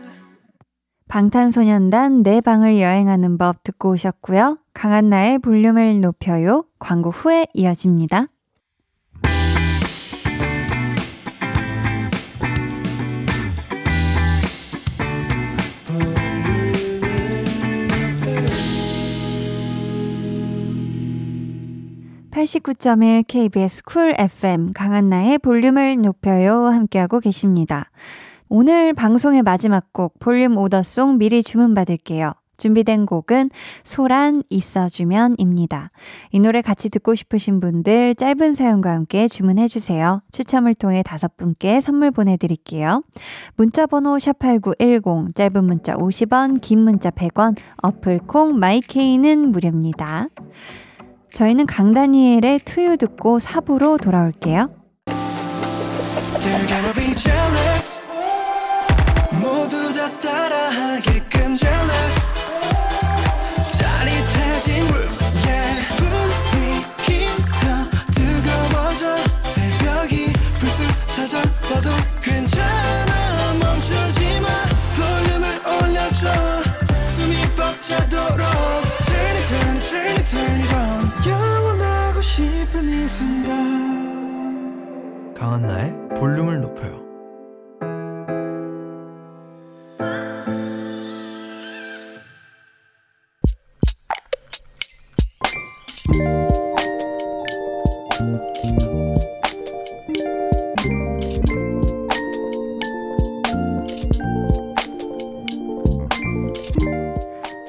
방탄소년단 1.09 2.23
내 2.23 2.40
방을 2.40 2.81
여행하는 2.81 3.38
법 3.38 3.62
듣고 3.64 3.92
오셨고요. 3.92 4.59
강한나의 4.75 5.38
볼륨을 5.38 6.01
높여요. 6.01 6.64
광고 6.79 7.11
후에 7.11 7.47
이어집니다. 7.55 8.27
89.1 22.38 23.25
KBS 23.27 23.83
쿨 23.83 24.14
FM 24.16 24.73
강한나의 24.73 25.38
볼륨을 25.38 26.01
높여요 26.01 26.66
함께하고 26.66 27.18
계십니다. 27.18 27.90
오늘 28.50 28.94
방송의 28.94 29.42
마지막 29.42 29.92
곡 29.92 30.18
볼륨 30.18 30.56
order 30.57 30.91
song 30.91 31.18
미리 31.18 31.42
주문받을게요. 31.42 32.32
준비된 32.56 33.06
곡은 33.06 33.50
소란 33.84 34.42
있어주면입니다. 34.50 35.90
이 36.32 36.40
노래 36.40 36.61
같이 36.61 36.88
듣고 36.88 37.14
싶으신 37.14 37.61
분들 37.61 38.16
짧은 38.16 38.54
사연과 38.54 38.90
함께 38.90 39.28
주문해 39.28 39.68
주세요. 39.68 40.22
추첨을 40.32 40.74
통해 40.74 41.02
다섯 41.04 41.37
분께 41.37 41.80
선물 41.80 42.11
보내드릴게요. 42.11 43.04
문자번호 43.56 44.16
샵8910 44.16 45.34
짧은 45.37 45.64
문자 45.64 45.94
50원 45.94 46.61
긴 46.61 46.80
문자 46.80 47.11
100원 47.11 47.56
어플콩 47.82 48.58
마이케이는 48.58 49.52
무료입니다. 49.52 50.28
저희는 51.32 51.66
강다니엘의 51.66 52.61
투유 52.64 52.96
듣고 52.96 53.38
4부로 53.38 54.00
돌아올게요. 54.00 54.70
순간 83.18 83.48
강한나의 85.35 85.92
볼륨을 86.20 86.61
높여요. 86.61 87.04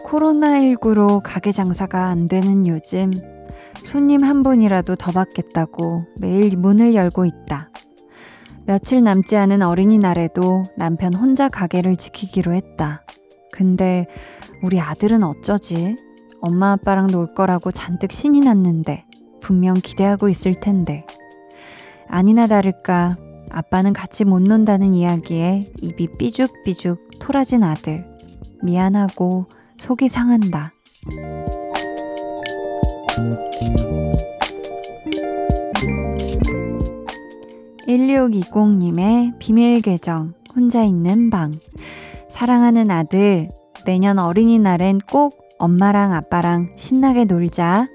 코로나19로 0.06 1.22
가게 1.24 1.52
장사가 1.52 2.06
안 2.06 2.28
되는 2.28 2.68
요즘 2.68 3.39
손님 3.90 4.24
한 4.24 4.44
분이라도 4.44 4.98
더 4.98 5.12
받겠다고 5.12 6.06
매일 6.20 6.56
문을 6.56 6.94
열고 6.94 7.26
있다. 7.26 7.70
며칠 8.68 9.02
남지 9.02 9.36
않은 9.36 9.64
어린이날에도 9.64 10.66
남편 10.78 11.16
혼자 11.16 11.50
가게를 11.50 11.96
지키기로 11.96 12.54
했다. 12.54 13.02
근데 13.52 14.06
우리 14.62 14.80
아들은 14.80 15.24
어쩌지? 15.24 15.98
엄마 16.40 16.74
아빠랑 16.74 17.08
놀 17.08 17.34
거라고 17.34 17.72
잔뜩 17.72 18.12
신이 18.12 18.42
났는데 18.42 19.06
분명 19.42 19.74
기대하고 19.74 20.30
있을 20.30 20.54
텐데. 20.54 21.04
아니나 22.08 22.46
다를까 22.46 23.18
아빠는 23.50 23.94
같이 23.94 24.24
못 24.24 24.40
논다는 24.40 24.94
이야기에 24.94 25.72
입이 25.82 26.10
삐죽삐죽 26.20 27.20
토라진 27.20 27.64
아들. 27.64 28.06
미안하고 28.62 29.48
속이 29.80 30.10
상한다. 30.10 30.74
1620님의 37.88 39.40
비밀 39.40 39.82
계정, 39.82 40.34
혼자 40.56 40.84
있는 40.84 41.30
방. 41.30 41.54
사랑하는 42.30 42.92
아들, 42.92 43.50
내년 43.86 44.20
어린이날엔 44.20 45.00
꼭 45.12 45.50
엄마랑 45.58 46.14
아빠랑 46.14 46.74
신나게 46.78 47.26
놀자. 47.26 47.88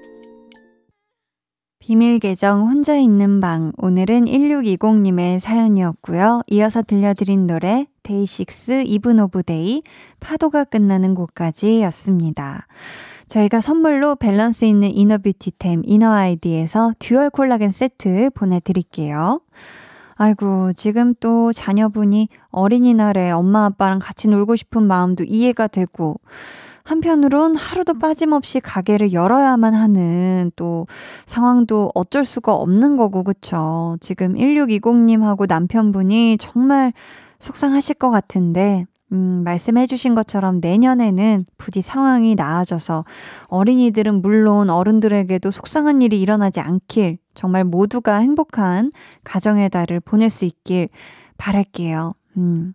비밀 1.79 2.19
계정 2.19 2.67
혼자 2.67 2.97
있는 2.97 3.39
방. 3.39 3.71
오늘은 3.77 4.25
1620님의 4.25 5.39
사연이었고요. 5.39 6.41
이어서 6.47 6.81
들려드린 6.81 7.47
노래 7.47 7.87
데이식스 8.03 8.83
이븐 8.85 9.19
오브 9.19 9.43
데이 9.43 9.83
파도가 10.19 10.63
끝나는 10.65 11.15
곳까지 11.15 11.81
였습니다. 11.83 12.67
저희가 13.27 13.59
선물로 13.61 14.15
밸런스 14.15 14.65
있는 14.65 14.89
inner 14.91 15.17
beauty템 15.17 15.81
이너 15.85 16.11
아이디에서 16.11 16.93
dual 16.99 17.29
콜라겐 17.29 17.71
세트 17.71 18.29
보내드릴게요. 18.33 19.41
아이고, 20.17 20.71
지금 20.73 21.13
또 21.19 21.51
자녀분이 21.51 22.29
어린이날에 22.49 23.31
엄마 23.31 23.65
아빠랑 23.65 23.99
같이 23.99 24.29
놀고 24.29 24.55
싶은 24.55 24.83
마음도 24.83 25.25
이해가 25.25 25.67
되고, 25.67 26.21
한편으론 26.83 27.55
하루도 27.55 27.97
빠짐없이 27.97 28.59
가게를 28.61 29.11
열어야만 29.11 29.73
하는 29.73 30.51
또 30.55 30.87
상황도 31.25 31.91
어쩔 31.95 32.23
수가 32.23 32.53
없는 32.53 32.95
거고, 32.95 33.23
그쵸? 33.23 33.97
지금 33.99 34.35
1620님하고 34.35 35.47
남편분이 35.47 36.37
정말 36.37 36.93
속상하실 37.39 37.95
것 37.95 38.09
같은데, 38.09 38.85
음, 39.11 39.43
말씀해주신 39.43 40.15
것처럼 40.15 40.59
내년에는 40.61 41.45
부디 41.57 41.81
상황이 41.81 42.35
나아져서 42.35 43.05
어린이들은 43.47 44.21
물론 44.21 44.69
어른들에게도 44.69 45.51
속상한 45.51 46.01
일이 46.01 46.19
일어나지 46.19 46.59
않길 46.59 47.17
정말 47.33 47.63
모두가 47.63 48.17
행복한 48.17 48.91
가정의 49.23 49.69
달을 49.69 49.99
보낼 49.99 50.29
수 50.29 50.45
있길 50.45 50.89
바랄게요. 51.37 52.13
음. 52.37 52.73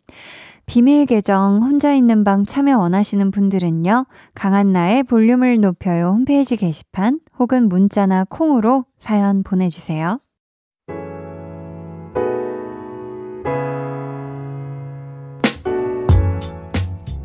비밀 0.66 1.04
계정 1.04 1.62
혼자 1.62 1.92
있는 1.92 2.22
방 2.22 2.44
참여 2.44 2.78
원하시는 2.78 3.32
분들은요. 3.32 4.06
강한나의 4.34 5.02
볼륨을 5.02 5.58
높여요 5.60 6.10
홈페이지 6.10 6.56
게시판 6.56 7.18
혹은 7.40 7.68
문자나 7.68 8.24
콩으로 8.28 8.84
사연 8.96 9.42
보내주세요. 9.42 10.20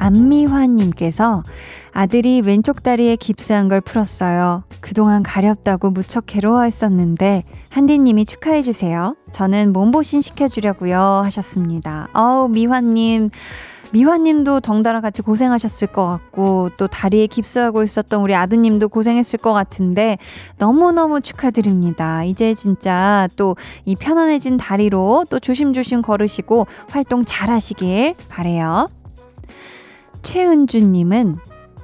안미화님께서 0.05 1.41
아들이 1.91 2.41
왼쪽 2.41 2.83
다리에 2.83 3.15
깁스한 3.15 3.67
걸 3.67 3.81
풀었어요. 3.81 4.63
그동안 4.79 5.23
가렵다고 5.23 5.89
무척 5.89 6.25
괴로워했었는데 6.27 7.43
한디님이 7.69 8.25
축하해주세요. 8.25 9.15
저는 9.31 9.73
몸보신 9.73 10.21
시켜주려고요 10.21 11.21
하셨습니다. 11.23 12.07
어우 12.13 12.49
미화님 12.49 13.31
미화님도 13.91 14.59
덩달아 14.59 15.01
같이 15.01 15.21
고생하셨을 15.21 15.87
것 15.87 16.05
같고 16.05 16.69
또 16.77 16.85
다리에 16.87 17.27
깁스하고 17.27 17.81
있었던 17.81 18.21
우리 18.21 18.35
아드님도 18.35 18.89
고생했을 18.89 19.39
것 19.39 19.53
같은데 19.53 20.17
너무너무 20.57 21.21
축하드립니다. 21.21 22.23
이제 22.25 22.53
진짜 22.53 23.27
또 23.37 23.55
이 23.85 23.95
편안해진 23.95 24.57
다리로 24.57 25.25
또 25.29 25.39
조심조심 25.39 26.01
걸으시고 26.03 26.67
활동 26.89 27.23
잘 27.25 27.49
하시길 27.49 28.15
바래요. 28.29 28.89
최은주님은 30.25 31.37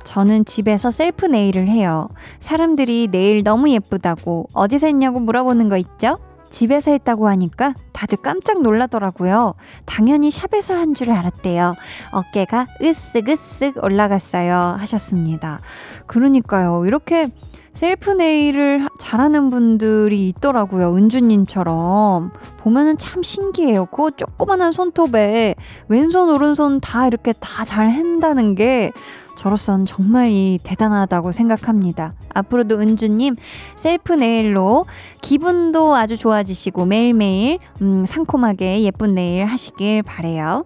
저는 0.03 0.45
집에서 0.45 0.89
셀프 0.89 1.27
네일을 1.27 1.67
해요. 1.67 2.09
사람들이 2.39 3.07
네일 3.11 3.43
너무 3.43 3.69
예쁘다고 3.69 4.47
어디서 4.53 4.87
했냐고 4.87 5.19
물어보는 5.19 5.69
거 5.69 5.77
있죠? 5.77 6.17
집에서 6.49 6.91
했다고 6.91 7.29
하니까 7.29 7.73
다들 7.93 8.17
깜짝 8.17 8.61
놀라더라고요. 8.61 9.53
당연히 9.85 10.31
샵에서 10.31 10.75
한 10.75 10.95
줄 10.95 11.11
알았대요. 11.11 11.75
어깨가 12.11 12.65
으쓱으쓱 12.81 13.81
올라갔어요. 13.83 14.75
하셨습니다. 14.79 15.61
그러니까요. 16.07 16.85
이렇게 16.85 17.29
셀프 17.73 18.11
네일을 18.11 18.87
잘하는 18.99 19.49
분들이 19.49 20.27
있더라고요. 20.27 20.95
은주님처럼. 20.95 22.31
보면은 22.57 22.97
참 22.97 23.23
신기해요. 23.23 23.85
그 23.85 24.11
조그만한 24.15 24.71
손톱에 24.71 25.55
왼손, 25.87 26.29
오른손 26.29 26.79
다 26.81 27.07
이렇게 27.07 27.33
다 27.33 27.65
잘 27.71 27.87
한다는 27.89 28.53
게 28.55 28.91
저로선 29.37 29.85
정말 29.85 30.27
이 30.29 30.59
대단하다고 30.61 31.31
생각합니다. 31.31 32.13
앞으로도 32.33 32.79
은주님 32.79 33.37
셀프 33.77 34.13
네일로 34.13 34.85
기분도 35.21 35.95
아주 35.95 36.17
좋아지시고 36.17 36.85
매일매일 36.85 37.59
음, 37.81 38.05
상콤하게 38.05 38.83
예쁜 38.83 39.15
네일 39.15 39.45
하시길 39.45 40.03
바래요. 40.03 40.65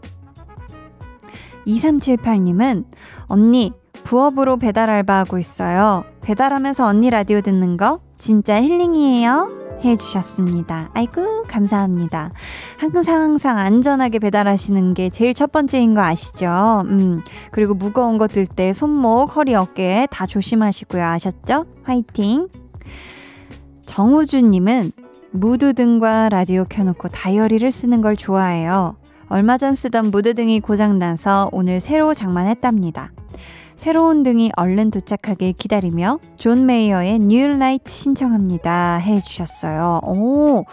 2378님은 1.68 2.86
언니 3.28 3.72
부업으로 4.04 4.58
배달 4.58 4.90
알바하고 4.90 5.38
있어요. 5.38 6.04
배달하면서 6.22 6.86
언니 6.86 7.10
라디오 7.10 7.42
듣는 7.42 7.78
거 7.78 8.00
진짜 8.18 8.62
힐링이에요. 8.62 9.64
해주셨습니다. 9.84 10.90
아이고, 10.94 11.44
감사합니다. 11.44 12.32
항상 12.80 13.22
항상 13.22 13.58
안전하게 13.60 14.20
배달하시는 14.20 14.94
게 14.94 15.10
제일 15.10 15.34
첫 15.34 15.52
번째인 15.52 15.94
거 15.94 16.02
아시죠? 16.02 16.84
음, 16.86 17.20
그리고 17.52 17.74
무거운 17.76 18.18
거 18.18 18.28
들 18.28 18.48
때 18.48 18.74
손목, 18.74 19.36
허리, 19.36 19.54
어깨 19.54 20.08
다 20.10 20.26
조심하시고요. 20.26 21.04
아셨죠? 21.04 21.66
화이팅! 21.84 22.48
정우주님은 23.86 24.92
무드등과 25.32 26.30
라디오 26.30 26.66
켜놓고 26.68 27.10
다이어리를 27.10 27.70
쓰는 27.72 28.02
걸 28.02 28.16
좋아해요. 28.16 28.96
얼마 29.28 29.58
전 29.58 29.76
쓰던 29.76 30.10
무드등이 30.12 30.62
고장나서 30.62 31.50
오늘 31.52 31.80
새로 31.80 32.14
장만했답니다. 32.14 33.12
새로운 33.76 34.24
등이 34.24 34.52
얼른 34.56 34.92
도착하길 34.92 35.54
기다리며 35.54 36.20
존 36.38 36.66
메이어의 36.66 37.20
New 37.20 37.48
Light 37.48 37.92
신청합니다 37.92 38.96
해 38.98 39.20
주셨어요. 39.20 40.00
오, 40.04 40.64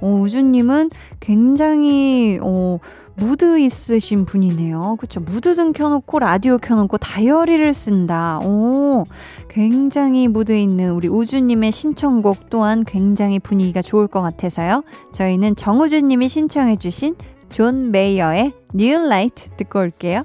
오 0.00 0.20
우주님은 0.20 0.90
굉장히 1.20 2.38
어, 2.42 2.78
무드 3.16 3.58
있으신 3.58 4.26
분이네요. 4.26 4.96
그쵸. 5.00 5.20
무드 5.20 5.54
등 5.54 5.72
켜놓고 5.72 6.18
라디오 6.18 6.58
켜놓고 6.58 6.98
다이어리를 6.98 7.72
쓴다. 7.72 8.38
오, 8.40 9.04
굉장히 9.48 10.28
무드 10.28 10.52
있는 10.52 10.92
우리 10.92 11.08
우주님의 11.08 11.72
신청곡 11.72 12.50
또한 12.50 12.84
굉장히 12.84 13.38
분위기가 13.38 13.80
좋을 13.80 14.06
것 14.06 14.20
같아서요. 14.20 14.82
저희는 15.12 15.56
정우주님이 15.56 16.28
신청해주신 16.28 17.16
존 17.50 17.90
메이어의 17.90 18.52
New 18.74 18.98
Light 18.98 19.48
듣고 19.56 19.80
올게요. 19.80 20.24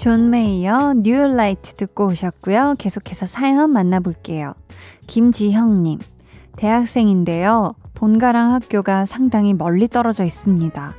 존 0.00 0.30
메이어 0.30 0.94
New 0.94 1.28
Light 1.28 1.74
듣고 1.74 2.06
오셨고요. 2.06 2.76
계속해서 2.78 3.26
사연 3.26 3.70
만나볼게요. 3.70 4.54
김지형님, 5.06 5.98
대학생인데요. 6.56 7.74
본가랑 7.92 8.54
학교가 8.54 9.04
상당히 9.04 9.52
멀리 9.52 9.88
떨어져 9.88 10.24
있습니다. 10.24 10.94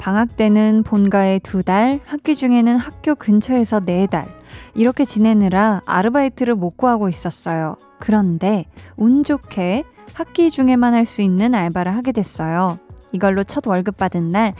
방학 0.00 0.36
때는 0.36 0.82
본가에 0.82 1.38
두 1.38 1.62
달, 1.62 2.00
학기 2.04 2.34
중에는 2.34 2.78
학교 2.78 3.14
근처에서 3.14 3.78
네 3.78 4.08
달, 4.08 4.26
이렇게 4.74 5.04
지내느라 5.04 5.82
아르바이트를 5.86 6.56
못 6.56 6.76
구하고 6.76 7.08
있었어요. 7.08 7.76
그런데 8.00 8.64
운 8.96 9.22
좋게 9.22 9.84
학기 10.14 10.50
중에만 10.50 10.94
할 10.94 11.06
수 11.06 11.22
있는 11.22 11.54
알바를 11.54 11.94
하게 11.94 12.10
됐어요. 12.10 12.80
이걸로 13.12 13.44
첫 13.44 13.68
월급 13.68 13.98
받은 13.98 14.32
날 14.32 14.54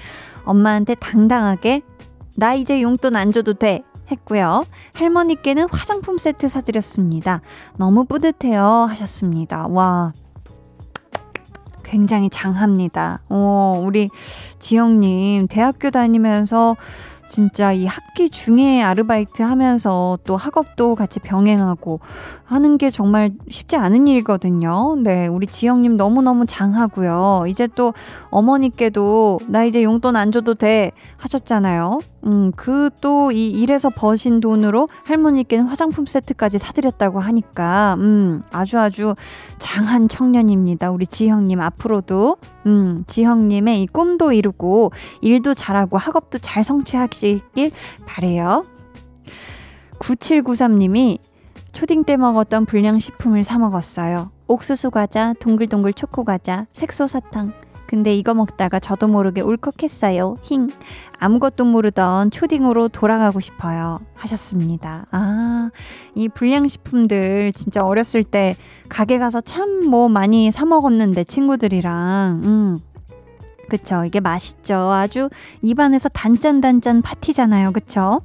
엄마한테 0.44 0.94
당당하게 0.94 1.82
나 2.36 2.54
이제 2.54 2.82
용돈 2.82 3.16
안 3.16 3.32
줘도 3.32 3.54
돼. 3.54 3.82
했고요. 4.10 4.66
할머니께는 4.94 5.68
화장품 5.70 6.18
세트 6.18 6.48
사드렸습니다. 6.48 7.40
너무 7.76 8.04
뿌듯해요. 8.04 8.64
하셨습니다. 8.90 9.66
와. 9.68 10.12
굉장히 11.82 12.30
장합니다. 12.30 13.20
어, 13.28 13.82
우리 13.84 14.08
지영님, 14.58 15.46
대학교 15.48 15.90
다니면서 15.90 16.76
진짜 17.26 17.72
이 17.72 17.86
학기 17.86 18.28
중에 18.28 18.82
아르바이트 18.82 19.42
하면서 19.42 20.18
또 20.24 20.36
학업도 20.36 20.94
같이 20.94 21.20
병행하고 21.20 22.00
하는 22.44 22.78
게 22.78 22.90
정말 22.90 23.30
쉽지 23.50 23.76
않은 23.76 24.06
일이거든요. 24.06 24.96
네, 25.02 25.26
우리 25.26 25.46
지영님 25.46 25.96
너무너무 25.96 26.44
장하고요. 26.46 27.44
이제 27.48 27.66
또 27.74 27.94
어머니께도 28.30 29.40
나 29.48 29.64
이제 29.64 29.82
용돈 29.82 30.16
안 30.16 30.32
줘도 30.32 30.54
돼 30.54 30.92
하셨잖아요. 31.16 32.00
음, 32.26 32.52
그 32.52 32.90
또 33.00 33.32
이 33.32 33.50
일에서 33.50 33.90
버신 33.90 34.40
돈으로 34.40 34.88
할머니께는 35.04 35.64
화장품 35.64 36.06
세트까지 36.06 36.58
사드렸다고 36.58 37.18
하니까, 37.20 37.96
음, 37.98 38.42
아주 38.52 38.78
아주 38.78 39.14
장한 39.62 40.08
청년입니다. 40.08 40.90
우리 40.90 41.06
지형님 41.06 41.60
앞으로도, 41.60 42.36
음, 42.66 43.04
지형님의 43.06 43.82
이 43.82 43.86
꿈도 43.86 44.32
이루고, 44.32 44.90
일도 45.20 45.54
잘하고, 45.54 45.98
학업도 45.98 46.38
잘 46.38 46.64
성취하시길 46.64 47.70
바래요 48.04 48.66
9793님이 50.00 51.18
초딩 51.70 52.02
때 52.02 52.16
먹었던 52.16 52.66
불량식품을 52.66 53.44
사 53.44 53.60
먹었어요. 53.60 54.32
옥수수 54.48 54.90
과자, 54.90 55.32
동글동글 55.34 55.92
초코 55.92 56.24
과자, 56.24 56.66
색소 56.72 57.06
사탕. 57.06 57.52
근데 57.92 58.16
이거 58.16 58.32
먹다가 58.32 58.78
저도 58.78 59.06
모르게 59.06 59.42
울컥했어요. 59.42 60.36
힝. 60.40 60.70
아무것도 61.18 61.66
모르던 61.66 62.30
초딩으로 62.30 62.88
돌아가고 62.88 63.38
싶어요. 63.40 64.00
하셨습니다. 64.14 65.04
아, 65.10 65.68
이 66.14 66.26
불량식품들 66.30 67.52
진짜 67.52 67.84
어렸을 67.84 68.24
때 68.24 68.56
가게 68.88 69.18
가서 69.18 69.42
참 69.42 69.82
뭐 69.84 70.08
많이 70.08 70.50
사 70.50 70.64
먹었는데 70.64 71.24
친구들이랑, 71.24 72.40
음. 72.44 72.78
그쵸. 73.68 74.04
이게 74.06 74.20
맛있죠. 74.20 74.74
아주 74.90 75.28
입안에서 75.60 76.08
단짠단짠 76.08 77.02
파티잖아요. 77.02 77.72
그쵸? 77.72 78.22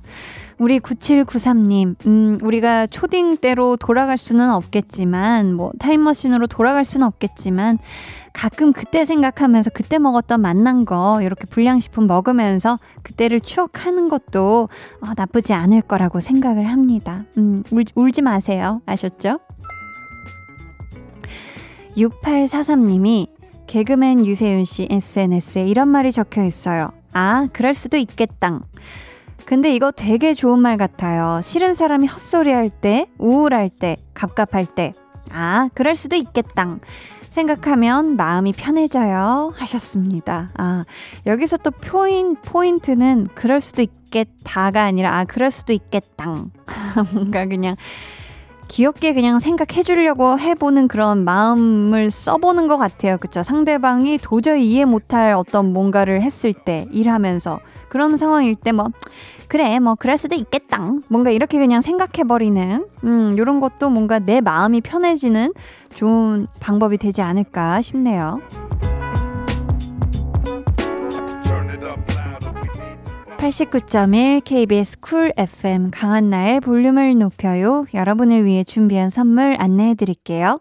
우리 0.60 0.80
9793님, 0.80 1.96
음, 2.08 2.40
우리가 2.42 2.88
초딩 2.88 3.38
때로 3.38 3.78
돌아갈 3.78 4.18
수는 4.18 4.50
없겠지만, 4.52 5.54
뭐, 5.54 5.72
타임머신으로 5.78 6.48
돌아갈 6.48 6.84
수는 6.84 7.06
없겠지만, 7.06 7.78
가끔 8.34 8.74
그때 8.74 9.06
생각하면서 9.06 9.70
그때 9.72 10.00
먹었던 10.00 10.42
맛난 10.42 10.86
거, 10.86 11.22
이렇게 11.22 11.46
불량식품 11.46 12.08
먹으면서 12.08 12.80
그때를 13.04 13.40
추억하는 13.40 14.10
것도 14.10 14.70
어, 15.02 15.08
나쁘지 15.16 15.54
않을 15.54 15.82
거라고 15.82 16.20
생각을 16.20 16.68
합니다. 16.68 17.24
음, 17.38 17.64
울, 17.72 17.84
울지 17.96 18.22
마세요. 18.22 18.82
아셨죠? 18.86 19.40
6843님이 21.98 23.28
개그맨 23.66 24.26
유세윤 24.26 24.66
씨 24.66 24.88
SNS에 24.90 25.66
이런 25.66 25.88
말이 25.88 26.12
적혀 26.12 26.44
있어요. 26.44 26.92
아, 27.14 27.48
그럴 27.52 27.74
수도 27.74 27.98
있겠당. 27.98 28.62
근데 29.48 29.74
이거 29.74 29.92
되게 29.92 30.34
좋은 30.34 30.60
말 30.60 30.76
같아요. 30.76 31.40
싫은 31.42 31.74
사람이 31.74 32.06
헛소리 32.06 32.52
할 32.52 32.70
때, 32.70 33.08
우울할 33.18 33.70
때, 33.70 33.96
갑갑할 34.14 34.66
때. 34.66 34.92
아, 35.32 35.70
그럴 35.74 35.96
수도 35.96 36.18
있겠당. 36.18 36.82
생각하면 37.30 38.18
마음이 38.18 38.52
편해져요. 38.52 39.54
하셨습니다. 39.56 40.50
아, 40.58 40.84
여기서 41.26 41.56
또 41.64 41.72
포인, 41.72 42.36
포인트는 42.36 43.28
그럴 43.36 43.62
수도 43.62 43.82
있겠다가 43.82 44.84
아니라, 44.84 45.18
아, 45.18 45.24
그럴 45.24 45.50
수도 45.50 45.72
있겠당. 45.72 46.52
뭔가 47.14 47.46
그냥 47.46 47.78
귀엽게 48.68 49.14
그냥 49.14 49.40
생각해 49.40 49.84
주려고 49.84 50.38
해보는 50.38 50.90
그런 50.90 51.24
마음을 51.24 52.12
써보는 52.12 52.68
것 52.68 52.76
같아요. 52.76 53.18
그쵸? 53.18 53.44
상대방이 53.44 54.18
도저히 54.18 54.70
이해 54.70 54.84
못할 54.84 55.32
어떤 55.32 55.72
뭔가를 55.72 56.22
했을 56.22 56.52
때, 56.52 56.86
일하면서. 56.92 57.62
그런 57.90 58.18
상황일 58.18 58.56
때 58.56 58.72
뭐, 58.72 58.90
그래, 59.48 59.80
뭐, 59.80 59.96
그럴 59.96 60.18
수도 60.18 60.36
있겠다. 60.36 60.92
뭔가 61.08 61.32
이렇게 61.32 61.58
그냥 61.58 61.82
생각해버리는, 61.82 62.86
음, 63.04 63.38
요런 63.38 63.60
것도 63.60 63.90
뭔가 63.90 64.20
내 64.20 64.42
마음이 64.42 64.82
편해지는 64.82 65.54
좋은 65.94 66.48
방법이 66.60 66.98
되지 66.98 67.22
않을까 67.22 67.82
싶네요. 67.82 68.42
89.1 73.38 74.44
KBS 74.44 75.00
쿨 75.00 75.32
FM 75.38 75.92
강한나의 75.92 76.60
볼륨을 76.60 77.18
높여요. 77.18 77.86
여러분을 77.94 78.44
위해 78.44 78.64
준비한 78.64 79.10
선물 79.10 79.56
안내해 79.58 79.96
드릴게요. 79.96 80.60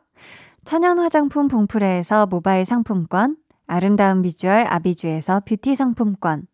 천연 0.65 0.99
화장품 0.99 1.49
봉프레에서 1.49 2.27
모바일 2.27 2.65
상품권, 2.65 3.37
아름다운 3.67 4.23
비주얼 4.23 4.67
아비주에서 4.69 5.43
뷰티 5.47 5.75
상품권, 5.75 6.47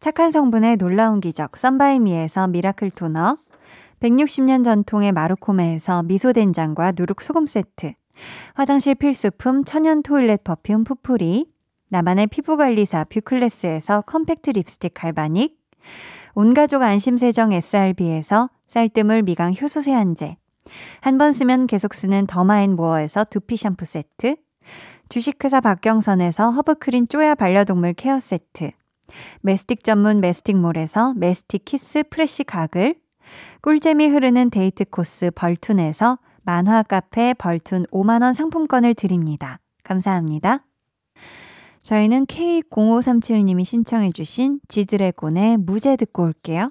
착한 0.00 0.30
성분의 0.30 0.76
놀라운 0.76 1.20
기적 1.20 1.56
썬바이미에서 1.56 2.48
miracle 2.48 2.90
토너 2.90 3.38
160년 4.00 4.64
전통의 4.64 5.12
마루코메에서 5.12 6.02
미소된장과 6.02 6.92
누룩소금 6.96 7.46
세트 7.46 7.94
화장실 8.54 8.94
필수품 8.94 9.64
천연 9.64 10.02
toilet 10.02 10.44
perfume 10.44 10.84
푸풀이 10.84 11.46
나만의 11.90 12.26
피부관리사 12.28 13.04
뷰클래스에서 13.04 14.02
컴팩트 14.02 14.50
립스틱 14.50 14.92
galvanic 14.94 15.56
온가족 16.34 16.82
안심세정 16.82 17.52
SRB에서 17.52 18.50
쌀뜨물 18.66 19.22
미강 19.22 19.54
효소 19.60 19.80
세안제 19.80 20.36
한 21.00 21.18
번 21.18 21.32
쓰면 21.32 21.66
계속 21.66 21.94
쓰는 21.94 22.26
더마앤모어에서 22.26 23.24
두피 23.24 23.56
샴푸 23.56 23.84
세트 23.84 24.36
주식회사 25.08 25.60
박경선에서 25.60 26.50
허브크린 26.50 27.08
쪼야 27.08 27.34
반려동물 27.34 27.92
케어 27.94 28.18
세트 28.18 28.70
메스틱 29.40 29.84
전문 29.84 30.20
메스틱몰에서 30.20 31.14
메스틱 31.14 31.64
키스 31.64 32.02
프레쉬 32.10 32.44
가글, 32.44 32.96
꿀잼이 33.62 34.08
흐르는 34.08 34.50
데이트 34.50 34.84
코스 34.84 35.30
벌툰에서 35.34 36.18
만화 36.42 36.82
카페 36.82 37.34
벌툰 37.34 37.84
5만원 37.86 38.34
상품권을 38.34 38.94
드립니다. 38.94 39.60
감사합니다. 39.82 40.64
저희는 41.82 42.26
K0537님이 42.26 43.64
신청해주신 43.64 44.60
지드래곤의 44.68 45.58
무제 45.58 45.96
듣고 45.96 46.24
올게요. 46.24 46.70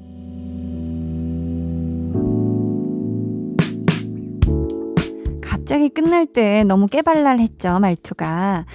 갑자기 5.71 5.87
끝날 5.87 6.25
때 6.25 6.65
너무 6.65 6.87
깨발랄했죠, 6.87 7.79
말투가. 7.79 8.65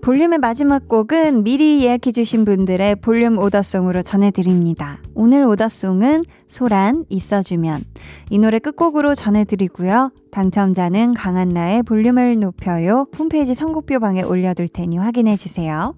볼륨의 0.00 0.38
마지막 0.38 0.88
곡은 0.88 1.44
미리 1.44 1.84
예약해주신 1.84 2.46
분들의 2.46 2.96
볼륨 3.02 3.36
오더송으로 3.36 4.00
전해드립니다. 4.00 4.98
오늘 5.14 5.44
오더송은 5.44 6.24
소란, 6.48 7.04
있어주면. 7.10 7.82
이 8.30 8.38
노래 8.38 8.58
끝곡으로 8.58 9.14
전해드리고요. 9.14 10.12
당첨자는 10.30 11.12
강한나의 11.12 11.82
볼륨을 11.82 12.40
높여요. 12.40 13.06
홈페이지 13.18 13.54
선곡표방에 13.54 14.22
올려둘 14.22 14.68
테니 14.68 14.96
확인해주세요. 14.96 15.94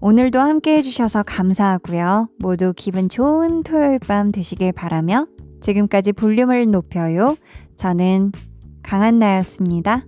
오늘도 0.00 0.40
함께 0.40 0.78
해주셔서 0.78 1.22
감사하고요. 1.22 2.30
모두 2.40 2.72
기분 2.74 3.08
좋은 3.08 3.62
토요일 3.62 4.00
밤 4.00 4.32
되시길 4.32 4.72
바라며 4.72 5.28
지금까지 5.60 6.10
볼륨을 6.10 6.72
높여요. 6.72 7.36
저는 7.76 8.32
강한나였습니다. 8.86 10.04